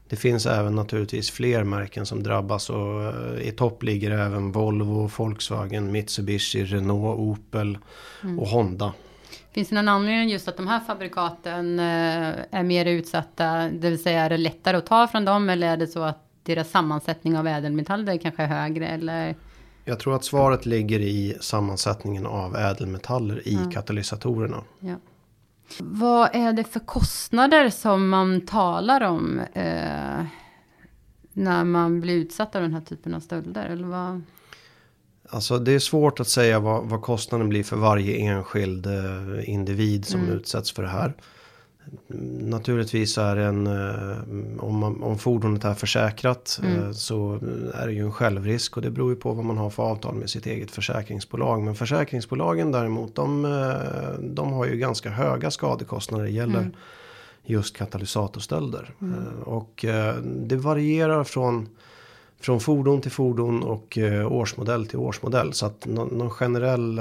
det 0.10 0.16
finns 0.16 0.46
även 0.46 0.76
naturligtvis 0.76 1.32
fler 1.32 1.64
märken 1.64 2.06
som 2.06 2.24
drabbas 2.24 2.70
och 2.70 3.04
eh, 3.04 3.48
i 3.48 3.52
topp 3.52 3.84
ligger 3.84 4.12
även 4.12 4.52
Volvo, 4.52 5.10
Volkswagen, 5.18 5.92
Mitsubishi, 5.92 6.64
Renault, 6.64 7.20
Opel 7.20 7.78
mm. 8.24 8.40
och 8.40 8.48
Honda. 8.48 8.94
Finns 9.54 9.70
det 9.70 9.76
någon 9.76 9.88
anledning 9.88 10.30
just 10.30 10.48
att 10.48 10.58
de 10.58 10.68
här 10.68 10.80
fabrikaten 10.80 11.80
eh, 11.80 12.34
är 12.52 12.64
mer 12.64 12.86
utsatta? 12.86 13.70
Det 13.70 13.90
vill 13.90 14.04
säga 14.04 14.22
är 14.22 14.30
det 14.30 14.38
lättare 14.38 14.78
att 14.78 14.86
ta 14.86 15.08
från 15.08 15.26
dem 15.26 15.50
eller 15.50 15.68
är 15.68 15.78
det 15.78 15.88
så 15.88 16.04
att 16.04 16.26
deras 16.44 16.70
sammansättning 16.72 17.38
av 17.38 17.48
ädelmetaller 17.48 18.18
kanske 18.18 18.44
är 18.44 18.48
högre 18.48 18.88
eller? 18.88 19.36
Jag 19.86 20.00
tror 20.00 20.16
att 20.16 20.24
svaret 20.24 20.66
ligger 20.66 21.00
i 21.00 21.38
sammansättningen 21.42 22.26
av 22.26 22.56
ädelmetaller 22.56 23.48
i 23.48 23.60
ja. 23.64 23.72
katalysatorerna. 23.72 24.64
Ja. 24.80 24.96
Vad 25.80 26.36
är 26.36 26.54
det 26.54 26.64
för 26.64 26.80
kostnader 26.80 27.70
som 27.70 28.10
man 28.10 28.42
talar 28.42 29.02
om 29.02 29.40
eh, 29.40 30.26
när 31.34 31.64
man 31.64 32.02
blir 32.02 32.16
utsatt 32.16 32.56
av 32.56 32.62
den 32.62 32.74
här 32.74 32.82
typen 32.82 33.14
av 33.14 33.20
stölder? 33.20 33.66
Eller 33.66 33.88
vad? 33.88 34.22
Alltså 35.30 35.60
det 35.60 35.72
är 35.72 35.80
svårt 35.80 36.20
att 36.20 36.28
säga 36.28 36.60
vad, 36.60 36.86
vad 36.86 37.02
kostnaden 37.02 37.50
blir 37.50 37.64
för 37.64 37.78
varje 37.78 38.18
enskild 38.18 38.86
eh, 38.86 39.50
individ 39.50 40.06
som 40.06 40.20
mm. 40.22 40.34
utsätts 40.34 40.72
för 40.72 40.84
det 40.84 40.90
här. 40.90 41.14
Naturligtvis 42.40 43.18
är 43.18 43.36
det 43.36 43.44
en, 43.44 43.68
eh, 43.68 44.64
om, 44.64 44.78
man, 44.78 45.04
om 45.04 45.18
fordonet 45.18 45.64
är 45.64 45.74
försäkrat 45.74 46.60
mm. 46.64 46.84
eh, 46.84 46.92
så 46.92 47.40
är 47.74 47.88
det 47.88 47.94
ju 47.94 48.02
en 48.02 48.12
självrisk 48.12 48.78
och 48.78 48.84
det 48.84 48.92
beror 48.92 49.10
ju 49.10 49.16
på 49.16 49.34
vad 49.34 49.46
man 49.46 49.58
har 49.58 49.70
för 49.70 49.84
avtal 49.84 50.16
med 50.16 50.30
sitt 50.30 50.46
eget 50.46 50.72
försäkringsbolag. 50.72 51.62
Men 51.62 51.76
försäkringsbolagen 51.76 52.72
däremot 52.72 53.16
de, 53.16 53.46
eh, 53.46 54.20
de 54.20 54.54
har 54.54 54.66
ju 54.66 54.78
ganska 54.78 55.10
höga 55.10 55.52
skadekostnader 55.52 56.26
det 56.26 56.32
gäller 56.32 56.60
mm. 56.60 56.74
just 57.44 57.78
katalysatorstölder. 57.78 58.94
Mm. 59.02 59.24
Och 59.44 59.86
det 60.24 60.56
varierar 60.56 61.24
från 61.24 61.70
från 62.40 62.60
fordon 62.60 63.02
till 63.02 63.12
fordon 63.12 63.64
och 63.64 63.98
årsmodell 64.30 64.88
till 64.88 65.00
årsmodell. 65.00 65.54
Så 65.54 65.66
att 65.66 65.86
någon, 65.86 66.08
någon 66.08 66.30
generell 66.30 67.00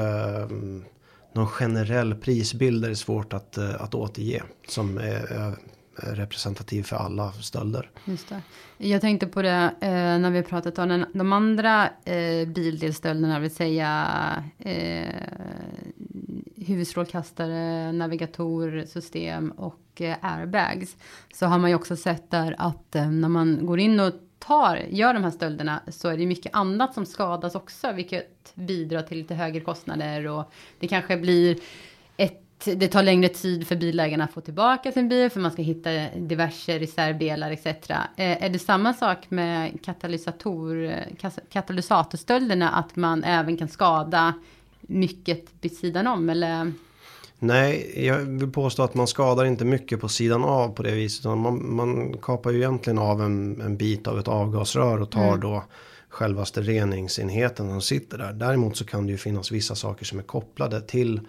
någon 1.33 1.47
generell 1.47 2.15
prisbild 2.15 2.85
är 2.85 2.95
svårt 2.95 3.33
att, 3.33 3.57
eh, 3.57 3.83
att 3.83 3.95
återge. 3.95 4.43
Som 4.69 4.99
är, 4.99 5.57
representativ 6.03 6.83
för 6.83 6.97
alla 6.97 7.33
stölder. 7.33 7.91
Just 8.05 8.29
det. 8.29 8.43
Jag 8.79 9.01
tänkte 9.01 9.27
på 9.27 9.43
det 9.43 9.75
eh, 9.81 9.91
när 9.91 10.31
vi 10.31 10.43
pratat 10.43 10.79
om 10.79 10.89
den, 10.89 11.05
de 11.15 11.33
andra 11.33 11.89
eh, 12.05 12.49
bildelstölderna, 12.49 13.39
vill 13.39 13.55
säga 13.55 14.45
eh, 14.59 15.15
huvudstrålkastare, 16.57 17.93
navigatorsystem 17.93 19.51
och 19.51 20.01
eh, 20.01 20.17
airbags. 20.21 20.97
Så 21.35 21.47
har 21.47 21.59
man 21.59 21.71
ju 21.71 21.77
också 21.77 21.97
sett 21.97 22.31
där 22.31 22.55
att 22.59 22.97
eh, 22.97 23.11
när 23.11 23.29
man 23.29 23.67
går 23.67 23.81
in 23.81 24.01
och 24.01 24.13
tar, 24.41 24.77
gör 24.91 25.15
de 25.15 25.25
här 25.25 25.31
stölderna 25.31 25.81
så 25.89 26.09
är 26.09 26.17
det 26.17 26.27
mycket 26.27 26.55
annat 26.55 26.95
som 26.95 27.07
skadas 27.07 27.55
också, 27.55 27.93
vilket 27.93 28.55
bidrar 28.55 29.03
till 29.03 29.19
lite 29.19 29.35
högre 29.35 29.61
kostnader 29.61 30.27
och 30.27 30.53
det 30.79 30.89
kanske 30.89 31.17
blir 31.17 31.59
ett 32.17 32.47
det 32.65 32.89
tar 32.89 33.03
längre 33.03 33.29
tid 33.29 33.67
för 33.67 33.77
bilägarna 33.77 34.25
att 34.25 34.33
få 34.33 34.41
tillbaka 34.41 34.93
sin 34.93 35.09
bil 35.09 35.31
för 35.31 35.41
man 35.41 35.51
ska 35.51 35.63
hitta 35.63 35.91
diverse 36.17 36.79
reservdelar 36.79 37.51
etc. 37.51 37.67
Eh, 37.67 37.85
är 38.17 38.49
det 38.49 38.59
samma 38.59 38.95
sak 38.95 39.31
med 39.31 39.85
katalysator, 39.85 40.95
katalysatorstölderna 41.51 42.71
att 42.71 42.97
man 42.97 43.25
även 43.25 43.57
kan 43.57 43.69
skada 43.69 44.35
mycket 44.81 45.45
vid 45.61 45.77
sidan 45.77 46.07
om 46.07 46.31
eller? 46.31 46.73
Nej, 47.43 47.93
jag 48.07 48.19
vill 48.19 48.51
påstå 48.51 48.83
att 48.83 48.95
man 48.95 49.07
skadar 49.07 49.45
inte 49.45 49.65
mycket 49.65 50.01
på 50.01 50.09
sidan 50.09 50.45
av 50.45 50.69
på 50.69 50.83
det 50.83 50.95
viset. 50.95 51.25
Man, 51.25 51.75
man 51.75 52.17
kapar 52.23 52.51
ju 52.51 52.59
egentligen 52.59 52.99
av 52.99 53.23
en, 53.23 53.61
en 53.61 53.77
bit 53.77 54.07
av 54.07 54.19
ett 54.19 54.29
avgasrör 54.29 55.01
och 55.01 55.11
tar 55.11 55.29
mm. 55.29 55.41
då 55.41 55.65
självaste 56.09 56.61
reningsenheten 56.61 57.69
som 57.69 57.83
sitter 57.83 58.19
där. 58.19 58.33
Däremot 58.33 58.77
så 58.77 58.85
kan 58.85 59.07
det 59.07 59.13
ju 59.13 59.19
finnas 59.19 59.53
vissa 59.53 59.75
saker 59.75 60.05
som 60.05 60.19
är 60.19 60.23
kopplade 60.23 60.81
till 60.81 61.21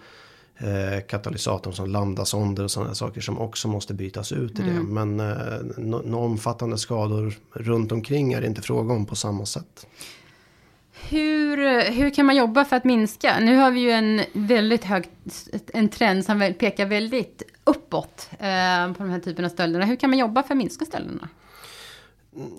eh, 0.58 1.06
katalysatorn 1.08 1.74
som 1.74 1.90
lambdasonder 1.90 2.64
och 2.64 2.70
sådana 2.70 2.94
saker 2.94 3.20
som 3.20 3.38
också 3.38 3.68
måste 3.68 3.94
bytas 3.94 4.32
ut 4.32 4.58
i 4.58 4.62
mm. 4.62 4.74
det. 4.74 4.82
Men 4.82 5.20
eh, 5.20 5.60
några 5.76 6.24
omfattande 6.24 6.78
skador 6.78 7.34
runt 7.52 7.92
omkring 7.92 8.32
är 8.32 8.40
det 8.40 8.46
inte 8.46 8.62
fråga 8.62 8.94
om 8.94 9.06
på 9.06 9.16
samma 9.16 9.46
sätt. 9.46 9.86
Hur, 11.08 11.90
hur 11.90 12.10
kan 12.10 12.26
man 12.26 12.36
jobba 12.36 12.64
för 12.64 12.76
att 12.76 12.84
minska? 12.84 13.40
Nu 13.40 13.56
har 13.56 13.70
vi 13.70 13.80
ju 13.80 13.90
en 13.90 14.20
väldigt 14.32 14.84
hög 14.84 15.04
en 15.72 15.88
trend 15.88 16.24
som 16.24 16.54
pekar 16.58 16.86
väldigt 16.86 17.42
uppåt 17.64 18.28
eh, 18.32 18.92
på 18.92 19.02
den 19.02 19.10
här 19.10 19.20
typen 19.20 19.44
av 19.44 19.48
stölderna. 19.48 19.84
Hur 19.84 19.96
kan 19.96 20.10
man 20.10 20.18
jobba 20.18 20.42
för 20.42 20.54
att 20.54 20.58
minska 20.58 20.84
stölderna? 20.84 21.28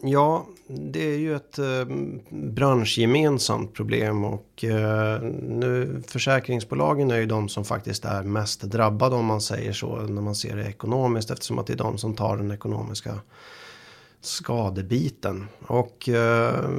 Ja, 0.04 0.46
det 0.68 1.14
är 1.14 1.18
ju 1.18 1.36
ett 1.36 1.60
eh, 1.60 1.86
branschgemensamt 2.30 3.74
problem 3.74 4.24
och 4.24 4.64
eh, 4.64 5.22
nu 5.42 6.04
försäkringsbolagen 6.08 7.12
är 7.12 7.18
ju 7.18 7.26
de 7.26 7.50
som 7.50 7.66
faktiskt 7.66 8.06
är 8.06 8.24
mest 8.24 8.62
drabbade 8.62 9.16
om 9.16 9.26
man 9.26 9.42
säger 9.42 9.74
så 9.74 9.96
när 9.96 10.22
man 10.22 10.36
ser 10.36 10.56
det 10.56 10.66
ekonomiskt 10.66 11.32
eftersom 11.32 11.60
att 11.60 11.68
det 11.68 11.74
är 11.74 11.78
de 11.78 11.98
som 11.98 12.16
tar 12.16 12.38
den 12.38 12.52
ekonomiska 12.52 13.20
skadebiten. 14.26 15.48
Och 15.68 16.10
eh, 16.10 16.70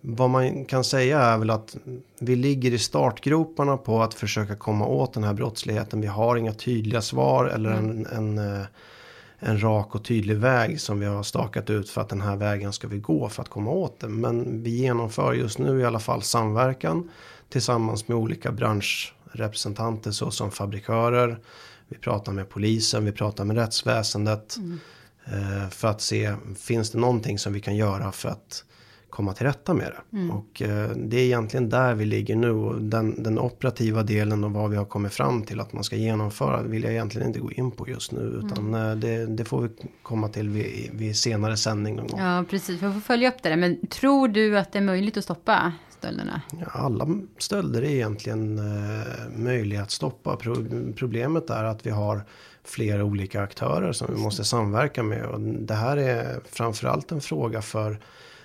vad 0.00 0.30
man 0.30 0.64
kan 0.64 0.84
säga 0.84 1.20
är 1.20 1.38
väl 1.38 1.50
att 1.50 1.76
vi 2.18 2.36
ligger 2.36 2.72
i 2.72 2.78
startgroparna 2.78 3.76
på 3.76 4.02
att 4.02 4.14
försöka 4.14 4.56
komma 4.56 4.86
åt 4.86 5.14
den 5.14 5.24
här 5.24 5.34
brottsligheten. 5.34 6.00
Vi 6.00 6.06
har 6.06 6.36
inga 6.36 6.52
tydliga 6.52 7.02
svar 7.02 7.44
eller 7.44 7.70
en, 7.70 8.06
en, 8.06 8.38
eh, 8.38 8.66
en 9.38 9.62
rak 9.62 9.94
och 9.94 10.04
tydlig 10.04 10.36
väg 10.36 10.80
som 10.80 11.00
vi 11.00 11.06
har 11.06 11.22
stakat 11.22 11.70
ut 11.70 11.90
för 11.90 12.00
att 12.00 12.08
den 12.08 12.20
här 12.20 12.36
vägen 12.36 12.72
ska 12.72 12.88
vi 12.88 12.98
gå 12.98 13.28
för 13.28 13.42
att 13.42 13.48
komma 13.48 13.70
åt 13.70 14.00
det. 14.00 14.08
Men 14.08 14.62
vi 14.62 14.70
genomför 14.70 15.32
just 15.32 15.58
nu 15.58 15.80
i 15.80 15.84
alla 15.84 16.00
fall 16.00 16.22
samverkan 16.22 17.10
tillsammans 17.48 18.08
med 18.08 18.16
olika 18.16 18.52
branschrepresentanter 18.52 20.10
såsom 20.10 20.50
fabrikörer. 20.50 21.38
Vi 21.88 21.98
pratar 21.98 22.32
med 22.32 22.48
polisen, 22.48 23.04
vi 23.04 23.12
pratar 23.12 23.44
med 23.44 23.56
rättsväsendet. 23.56 24.56
Mm. 24.56 24.80
Eh, 25.24 25.68
för 25.70 25.88
att 25.88 26.00
se, 26.00 26.34
finns 26.56 26.90
det 26.90 26.98
någonting 26.98 27.38
som 27.38 27.52
vi 27.52 27.60
kan 27.60 27.76
göra 27.76 28.12
för 28.12 28.28
att 28.28 28.64
komma 29.12 29.32
till 29.32 29.46
rätta 29.46 29.74
med 29.74 29.86
det. 29.86 30.16
Mm. 30.18 30.30
Och 30.30 30.62
eh, 30.62 30.90
det 30.96 31.16
är 31.16 31.24
egentligen 31.24 31.68
där 31.68 31.94
vi 31.94 32.04
ligger 32.04 32.36
nu. 32.36 32.50
Och 32.50 32.82
den, 32.82 33.22
den, 33.22 33.38
operativa 33.38 34.02
delen 34.02 34.44
och 34.44 34.50
vad 34.50 34.70
vi 34.70 34.76
har 34.76 34.84
kommit 34.84 35.12
fram 35.12 35.42
till 35.42 35.60
att 35.60 35.72
man 35.72 35.84
ska 35.84 35.96
genomföra 35.96 36.62
vill 36.62 36.82
jag 36.82 36.92
egentligen 36.92 37.26
inte 37.26 37.40
gå 37.40 37.52
in 37.52 37.70
på 37.70 37.88
just 37.88 38.12
nu. 38.12 38.20
Utan 38.44 38.74
mm. 38.74 39.00
det, 39.00 39.26
det, 39.26 39.44
får 39.44 39.62
vi 39.62 39.68
komma 40.02 40.28
till 40.28 40.48
vid, 40.48 40.90
vid, 40.92 41.16
senare 41.16 41.56
sändning 41.56 41.96
någon 41.96 42.06
gång. 42.06 42.20
Ja, 42.20 42.44
precis. 42.50 42.82
Vi 42.82 42.92
får 42.92 43.00
följa 43.00 43.28
upp 43.28 43.42
det 43.42 43.48
där. 43.48 43.56
Men 43.56 43.86
tror 43.86 44.28
du 44.28 44.58
att 44.58 44.72
det 44.72 44.78
är 44.78 44.82
möjligt 44.82 45.16
att 45.16 45.24
stoppa 45.24 45.72
stölderna? 46.02 46.42
Alla 46.66 47.06
stölder 47.38 47.82
är 47.82 47.90
egentligen 47.90 48.58
eh, 48.58 49.28
möjliga 49.36 49.82
att 49.82 49.90
stoppa. 49.90 50.36
Pro 50.36 50.56
problemet 50.96 51.50
är 51.50 51.64
att 51.64 51.86
vi 51.86 51.90
har 51.90 52.24
flera 52.64 53.04
olika 53.04 53.42
aktörer 53.42 53.92
som 53.92 54.14
vi 54.14 54.20
måste 54.20 54.44
samverka 54.44 55.02
med. 55.02 55.24
Och 55.24 55.40
det 55.40 55.74
här 55.74 55.96
är 55.96 56.40
framförallt 56.44 57.12
en 57.12 57.20
fråga 57.20 57.62
för 57.62 58.00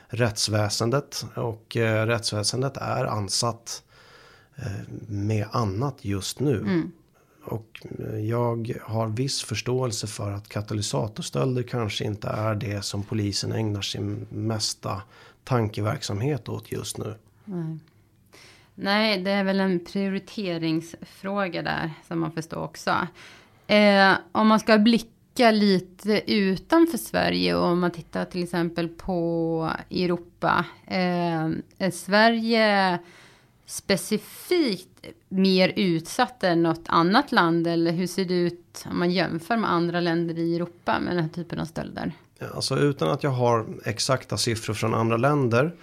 rättsväsendet. 0.07 1.25
Och 1.35 1.77
eh, 1.77 2.05
rättsväsendet 2.05 2.77
är 2.77 3.05
ansatt 3.05 3.83
eh, 4.55 4.93
med 5.07 5.47
annat 5.51 5.97
just 6.01 6.39
nu. 6.39 6.57
Mm. 6.59 6.91
Och 7.43 7.85
jag 8.21 8.77
har 8.83 9.07
viss 9.07 9.43
förståelse 9.43 10.07
för 10.07 10.31
att 10.31 10.49
katalysatorstölder 10.49 11.63
kanske 11.63 12.03
inte 12.05 12.27
är 12.27 12.55
det 12.55 12.81
som 12.81 13.03
polisen 13.03 13.51
ägnar 13.51 13.81
sin 13.81 14.27
mesta 14.29 15.01
tankeverksamhet 15.43 16.49
åt 16.49 16.71
just 16.71 16.97
nu. 16.97 17.15
Nej. 17.47 17.79
Nej, 18.75 19.21
det 19.21 19.31
är 19.31 19.43
väl 19.43 19.59
en 19.59 19.79
prioriteringsfråga 19.79 21.61
där 21.61 21.93
som 22.07 22.19
man 22.19 22.31
förstår 22.31 22.63
också. 22.63 23.07
Eh, 23.67 24.13
om 24.31 24.47
man 24.47 24.59
ska 24.59 24.77
blicka 24.77 25.51
lite 25.51 26.31
utanför 26.31 26.97
Sverige 26.97 27.55
och 27.55 27.65
om 27.65 27.79
man 27.79 27.91
tittar 27.91 28.25
till 28.25 28.43
exempel 28.43 28.87
på 28.87 29.71
Europa. 29.89 30.65
Eh, 30.87 31.45
är 31.77 31.91
Sverige 31.91 32.99
specifikt 33.65 35.05
mer 35.29 35.73
utsatt 35.75 36.43
än 36.43 36.63
något 36.63 36.85
annat 36.85 37.31
land? 37.31 37.67
Eller 37.67 37.91
hur 37.91 38.07
ser 38.07 38.25
det 38.25 38.33
ut 38.33 38.85
om 38.91 38.99
man 38.99 39.11
jämför 39.11 39.57
med 39.57 39.71
andra 39.71 39.99
länder 39.99 40.37
i 40.39 40.55
Europa 40.55 40.99
med 40.99 41.15
den 41.15 41.23
här 41.23 41.29
typen 41.29 41.59
av 41.59 41.65
stölder? 41.65 42.11
Alltså 42.55 42.79
utan 42.79 43.09
att 43.09 43.23
jag 43.23 43.31
har 43.31 43.65
exakta 43.85 44.37
siffror 44.37 44.73
från 44.73 44.93
andra 44.93 45.17
länder 45.17 45.75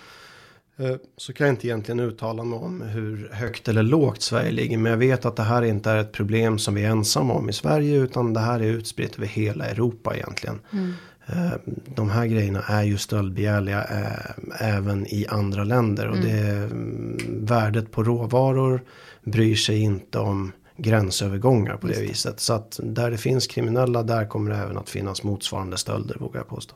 så 1.16 1.32
kan 1.32 1.46
jag 1.46 1.54
inte 1.54 1.66
egentligen 1.66 2.00
uttala 2.00 2.44
mig 2.44 2.58
om 2.58 2.82
hur 2.82 3.30
högt 3.32 3.68
eller 3.68 3.82
lågt 3.82 4.22
Sverige 4.22 4.50
ligger. 4.50 4.78
Men 4.78 4.90
jag 4.90 4.98
vet 4.98 5.24
att 5.24 5.36
det 5.36 5.42
här 5.42 5.62
inte 5.62 5.90
är 5.90 5.96
ett 5.96 6.12
problem 6.12 6.58
som 6.58 6.74
vi 6.74 6.84
är 6.84 6.90
ensamma 6.90 7.34
om 7.34 7.48
i 7.48 7.52
Sverige. 7.52 7.96
Utan 7.96 8.32
det 8.32 8.40
här 8.40 8.60
är 8.60 8.64
utspritt 8.64 9.16
över 9.16 9.26
hela 9.26 9.66
Europa 9.66 10.16
egentligen. 10.16 10.60
Mm. 10.72 10.92
Eh, 11.26 11.52
de 11.94 12.10
här 12.10 12.26
grejerna 12.26 12.60
är 12.60 12.82
ju 12.82 12.98
stöldbegärliga 12.98 13.84
eh, 13.84 14.74
även 14.76 15.06
i 15.06 15.26
andra 15.28 15.64
länder. 15.64 16.08
Och 16.08 16.16
mm. 16.16 16.28
det 16.28 16.46
mm, 16.46 17.46
värdet 17.46 17.90
på 17.90 18.04
råvaror 18.04 18.82
bryr 19.22 19.56
sig 19.56 19.80
inte 19.80 20.18
om 20.18 20.52
gränsövergångar 20.76 21.76
på 21.76 21.86
det, 21.86 21.94
det 21.94 22.00
viset. 22.00 22.40
Så 22.40 22.52
att 22.52 22.80
där 22.82 23.10
det 23.10 23.18
finns 23.18 23.46
kriminella 23.46 24.02
där 24.02 24.26
kommer 24.26 24.50
det 24.50 24.56
även 24.56 24.78
att 24.78 24.90
finnas 24.90 25.22
motsvarande 25.22 25.78
stölder 25.78 26.16
vågar 26.18 26.40
jag 26.40 26.48
påstå. 26.48 26.74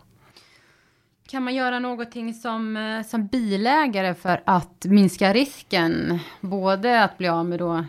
Kan 1.31 1.43
man 1.43 1.55
göra 1.55 1.79
någonting 1.79 2.35
som, 2.35 2.77
eh, 2.77 3.07
som 3.07 3.27
bilägare 3.27 4.15
för 4.15 4.43
att 4.45 4.85
minska 4.85 5.33
risken? 5.33 6.19
Både 6.41 7.05
att 7.05 7.19
bli 7.19 7.29
av 7.29 7.47
med 7.47 7.59
då 7.59 7.85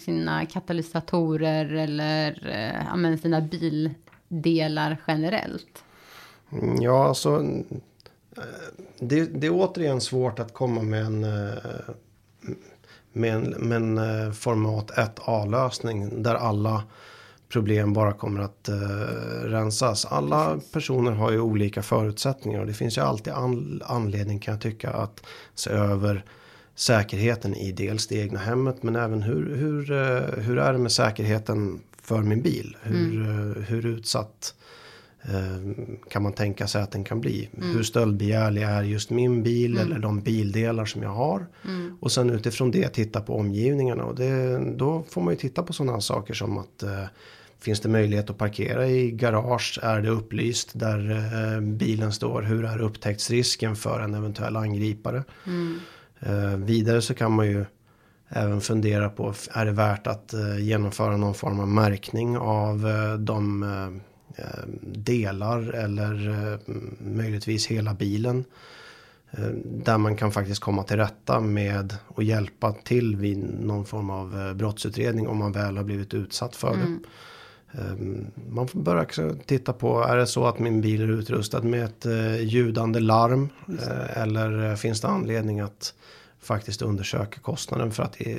sina 0.00 0.46
katalysatorer 0.46 1.74
eller 1.74 2.48
eh, 3.04 3.16
sina 3.16 3.40
bildelar 3.40 4.96
generellt? 5.06 5.84
Mm, 6.52 6.82
ja, 6.82 7.08
alltså. 7.08 7.42
Eh, 8.36 8.42
det, 8.98 9.24
det, 9.24 9.46
är 9.46 9.52
återigen 9.52 10.00
svårt 10.00 10.38
att 10.38 10.54
komma 10.54 10.82
med 10.82 11.04
en, 11.04 11.24
eh, 11.24 11.58
med 13.12 13.34
en, 13.34 13.50
med 13.50 13.76
en 13.76 14.34
format 14.34 14.90
1A-lösning 14.90 16.22
där 16.22 16.34
alla 16.34 16.82
problem 17.54 17.92
bara 17.92 18.12
kommer 18.12 18.40
att 18.40 18.68
uh, 18.68 18.76
rensas. 19.44 20.04
Alla 20.04 20.60
personer 20.72 21.12
har 21.12 21.32
ju 21.32 21.40
olika 21.40 21.82
förutsättningar 21.82 22.60
och 22.60 22.66
det 22.66 22.74
finns 22.74 22.98
ju 22.98 23.02
alltid 23.02 23.32
an 23.32 23.82
anledning 23.84 24.38
kan 24.38 24.54
jag 24.54 24.60
tycka 24.60 24.90
att 24.90 25.26
se 25.54 25.70
över 25.70 26.24
säkerheten 26.74 27.54
i 27.54 27.72
dels 27.72 28.06
det 28.06 28.16
egna 28.16 28.38
hemmet 28.38 28.82
men 28.82 28.96
även 28.96 29.22
hur, 29.22 29.56
hur, 29.56 29.92
uh, 29.92 30.44
hur 30.44 30.58
är 30.58 30.72
det 30.72 30.78
med 30.78 30.92
säkerheten 30.92 31.80
för 32.02 32.22
min 32.22 32.42
bil? 32.42 32.76
Hur, 32.82 33.14
mm. 33.14 33.50
uh, 33.50 33.62
hur 33.62 33.86
utsatt 33.86 34.54
kan 36.10 36.22
man 36.22 36.32
tänka 36.32 36.66
sig 36.66 36.82
att 36.82 36.90
den 36.90 37.04
kan 37.04 37.20
bli. 37.20 37.48
Mm. 37.56 37.76
Hur 37.76 37.82
stöldbegärlig 37.82 38.62
är 38.62 38.82
just 38.82 39.10
min 39.10 39.42
bil 39.42 39.76
mm. 39.76 39.86
eller 39.86 39.98
de 39.98 40.20
bildelar 40.20 40.84
som 40.84 41.02
jag 41.02 41.10
har. 41.10 41.46
Mm. 41.64 41.96
Och 42.00 42.12
sen 42.12 42.30
utifrån 42.30 42.70
det 42.70 42.88
titta 42.88 43.20
på 43.20 43.38
omgivningarna. 43.38 44.04
Och 44.04 44.14
det, 44.14 44.58
då 44.76 45.04
får 45.10 45.20
man 45.20 45.34
ju 45.34 45.40
titta 45.40 45.62
på 45.62 45.72
sådana 45.72 46.00
saker 46.00 46.34
som 46.34 46.58
att 46.58 46.82
Finns 47.60 47.80
det 47.80 47.88
möjlighet 47.88 48.30
att 48.30 48.38
parkera 48.38 48.86
i 48.86 49.10
garage? 49.10 49.78
Är 49.82 50.00
det 50.00 50.08
upplyst 50.08 50.70
där 50.74 51.10
eh, 51.10 51.60
bilen 51.60 52.12
står? 52.12 52.42
Hur 52.42 52.64
är 52.64 52.80
upptäcktsrisken 52.80 53.76
för 53.76 54.00
en 54.00 54.14
eventuell 54.14 54.56
angripare? 54.56 55.24
Mm. 55.46 55.80
Eh, 56.20 56.56
vidare 56.56 57.02
så 57.02 57.14
kan 57.14 57.32
man 57.32 57.46
ju 57.46 57.64
även 58.28 58.60
fundera 58.60 59.08
på 59.08 59.34
är 59.52 59.66
det 59.66 59.72
värt 59.72 60.06
att 60.06 60.34
eh, 60.34 60.58
genomföra 60.58 61.16
någon 61.16 61.34
form 61.34 61.60
av 61.60 61.68
märkning 61.68 62.38
av 62.38 62.88
eh, 62.88 63.14
de 63.14 63.62
eh, 63.62 64.44
eh, 64.44 64.64
delar 64.82 65.72
eller 65.72 66.58
möjligtvis 66.98 67.66
hela 67.66 67.94
bilen. 67.94 68.44
Där 69.64 69.98
man 69.98 70.16
kan 70.16 70.32
faktiskt 70.32 70.60
komma 70.60 70.82
till 70.82 70.96
rätta 70.96 71.40
med 71.40 71.96
och 72.06 72.22
hjälpa 72.22 72.72
till 72.72 73.16
vid 73.16 73.38
någon 73.60 73.84
form 73.84 74.10
av 74.10 74.54
brottsutredning 74.54 75.28
om 75.28 75.36
man 75.36 75.52
väl 75.52 75.76
har 75.76 75.84
blivit 75.84 76.14
utsatt 76.14 76.56
för 76.56 76.74
mm. 76.74 77.00
det. 77.02 77.08
Ehm, 77.78 78.26
man 78.50 78.68
får 78.68 78.78
börja 78.78 79.04
titta 79.46 79.72
på, 79.72 80.02
är 80.02 80.16
det 80.16 80.26
så 80.26 80.46
att 80.46 80.58
min 80.58 80.80
bil 80.80 81.02
är 81.02 81.08
utrustad 81.08 81.62
med 81.62 81.84
ett 81.84 82.06
eh, 82.06 82.40
ljudande 82.40 83.00
larm? 83.00 83.48
Eh, 83.68 84.22
eller 84.22 84.76
finns 84.76 85.00
det 85.00 85.08
anledning 85.08 85.60
att 85.60 85.94
faktiskt 86.40 86.82
undersöka 86.82 87.40
kostnaden 87.40 87.92
för 87.92 88.02
att 88.02 88.16
eh, 88.18 88.36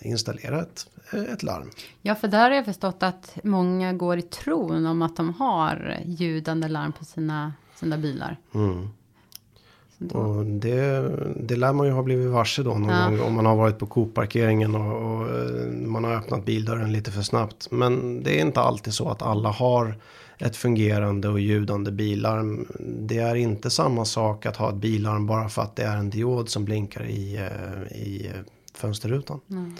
installera 0.00 0.60
ett, 0.60 0.86
ett 1.32 1.42
larm? 1.42 1.70
Ja, 2.02 2.14
för 2.14 2.28
där 2.28 2.50
har 2.50 2.56
jag 2.56 2.64
förstått 2.64 3.02
att 3.02 3.38
många 3.42 3.92
går 3.92 4.18
i 4.18 4.22
tron 4.22 4.86
om 4.86 5.02
att 5.02 5.16
de 5.16 5.34
har 5.34 5.96
ljudande 6.04 6.68
larm 6.68 6.92
på 6.92 7.04
sina, 7.04 7.52
sina 7.74 7.98
bilar. 7.98 8.36
Mm. 8.54 8.88
Och 10.12 10.46
det, 10.46 11.10
det 11.36 11.56
lär 11.56 11.72
man 11.72 11.86
ju 11.86 11.92
ha 11.92 12.02
blivit 12.02 12.30
varse 12.30 12.62
då 12.62 12.70
någon 12.70 12.88
ja. 12.88 13.10
gång 13.10 13.20
om 13.20 13.34
man 13.34 13.46
har 13.46 13.56
varit 13.56 13.78
på 13.78 13.86
Coop-parkeringen 13.86 14.74
och, 14.74 15.20
och, 15.20 15.28
eh, 15.28 15.66
man 15.70 16.04
har 16.04 16.14
öppnat 16.14 16.44
bildörren 16.44 16.92
lite 16.92 17.10
för 17.10 17.22
snabbt. 17.22 17.70
Men 17.70 18.22
det 18.22 18.38
är 18.38 18.40
inte 18.40 18.60
alltid 18.60 18.94
så 18.94 19.08
att 19.08 19.22
alla 19.22 19.48
har 19.48 19.94
ett 20.38 20.56
fungerande 20.56 21.28
och 21.28 21.40
ljudande 21.40 21.90
bilarm. 21.90 22.66
Det 22.78 23.18
är 23.18 23.34
inte 23.34 23.70
samma 23.70 24.04
sak 24.04 24.46
att 24.46 24.56
ha 24.56 24.68
ett 24.68 24.76
bilarm 24.76 25.26
bara 25.26 25.48
för 25.48 25.62
att 25.62 25.76
det 25.76 25.82
är 25.82 25.96
en 25.96 26.10
diod 26.10 26.48
som 26.48 26.64
blinkar 26.64 27.04
i, 27.06 27.36
eh, 27.36 27.96
i 27.96 28.30
fönsterrutan. 28.74 29.40
Mm. 29.50 29.74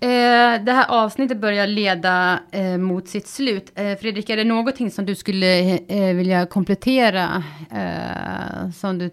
Eh, 0.00 0.64
det 0.64 0.72
här 0.72 0.86
avsnittet 0.88 1.40
börjar 1.40 1.66
leda 1.66 2.40
eh, 2.50 2.78
mot 2.78 3.08
sitt 3.08 3.26
slut. 3.26 3.72
Eh, 3.74 3.98
Fredrik, 3.98 4.30
är 4.30 4.36
det 4.36 4.44
någonting 4.44 4.90
som 4.90 5.06
du 5.06 5.14
skulle 5.14 5.78
eh, 5.78 6.14
vilja 6.14 6.46
komplettera? 6.46 7.44
Eh, 7.70 8.70
som 8.70 8.98
du 8.98 9.10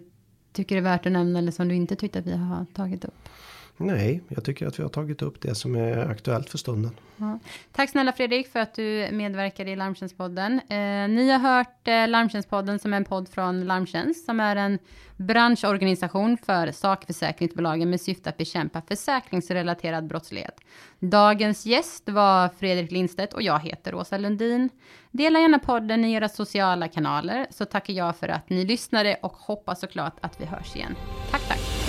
tycker 0.53 0.77
är 0.77 0.81
värt 0.81 1.05
att 1.05 1.11
nämna 1.11 1.39
eller 1.39 1.51
som 1.51 1.67
du 1.67 1.75
inte 1.75 1.95
tyckte 1.95 2.19
att 2.19 2.25
vi 2.25 2.37
har 2.37 2.65
tagit 2.73 3.05
upp? 3.05 3.29
Nej, 3.77 4.21
jag 4.27 4.43
tycker 4.43 4.67
att 4.67 4.79
vi 4.79 4.83
har 4.83 4.89
tagit 4.89 5.21
upp 5.21 5.41
det 5.41 5.55
som 5.55 5.75
är 5.75 5.97
aktuellt 5.97 6.49
för 6.49 6.57
stunden. 6.57 6.91
Ja. 7.17 7.39
Tack 7.71 7.89
snälla 7.89 8.11
Fredrik 8.11 8.47
för 8.47 8.59
att 8.59 8.73
du 8.73 9.09
medverkade 9.11 9.71
i 9.71 9.75
Larmtjänstpodden. 9.75 10.59
Eh, 10.69 11.09
ni 11.09 11.29
har 11.31 11.39
hört 11.39 11.87
eh, 11.87 12.07
Larmtjänstpodden 12.07 12.79
som 12.79 12.93
är 12.93 12.97
en 12.97 13.05
podd 13.05 13.29
från 13.29 13.65
Larmtjänst 13.65 14.25
som 14.25 14.39
är 14.39 14.55
en 14.55 14.79
branschorganisation 15.17 16.37
för 16.37 16.71
sakförsäkringsbolagen 16.71 17.89
med 17.89 18.01
syfte 18.01 18.29
att 18.29 18.37
bekämpa 18.37 18.81
försäkringsrelaterad 18.81 20.07
brottslighet. 20.07 20.59
Dagens 20.99 21.65
gäst 21.65 22.09
var 22.09 22.49
Fredrik 22.49 22.91
Lindstedt 22.91 23.33
och 23.33 23.41
jag 23.41 23.59
heter 23.59 23.95
Åsa 23.95 24.17
Lundin. 24.17 24.69
Dela 25.11 25.39
gärna 25.39 25.59
podden 25.59 26.05
i 26.05 26.13
era 26.13 26.29
sociala 26.29 26.87
kanaler 26.87 27.47
så 27.49 27.65
tackar 27.65 27.93
jag 27.93 28.15
för 28.15 28.27
att 28.27 28.49
ni 28.49 28.65
lyssnade 28.65 29.17
och 29.21 29.33
hoppas 29.33 29.79
såklart 29.79 30.17
att 30.21 30.41
vi 30.41 30.45
hörs 30.45 30.75
igen. 30.75 30.95
Tack, 31.31 31.47
tack! 31.47 31.82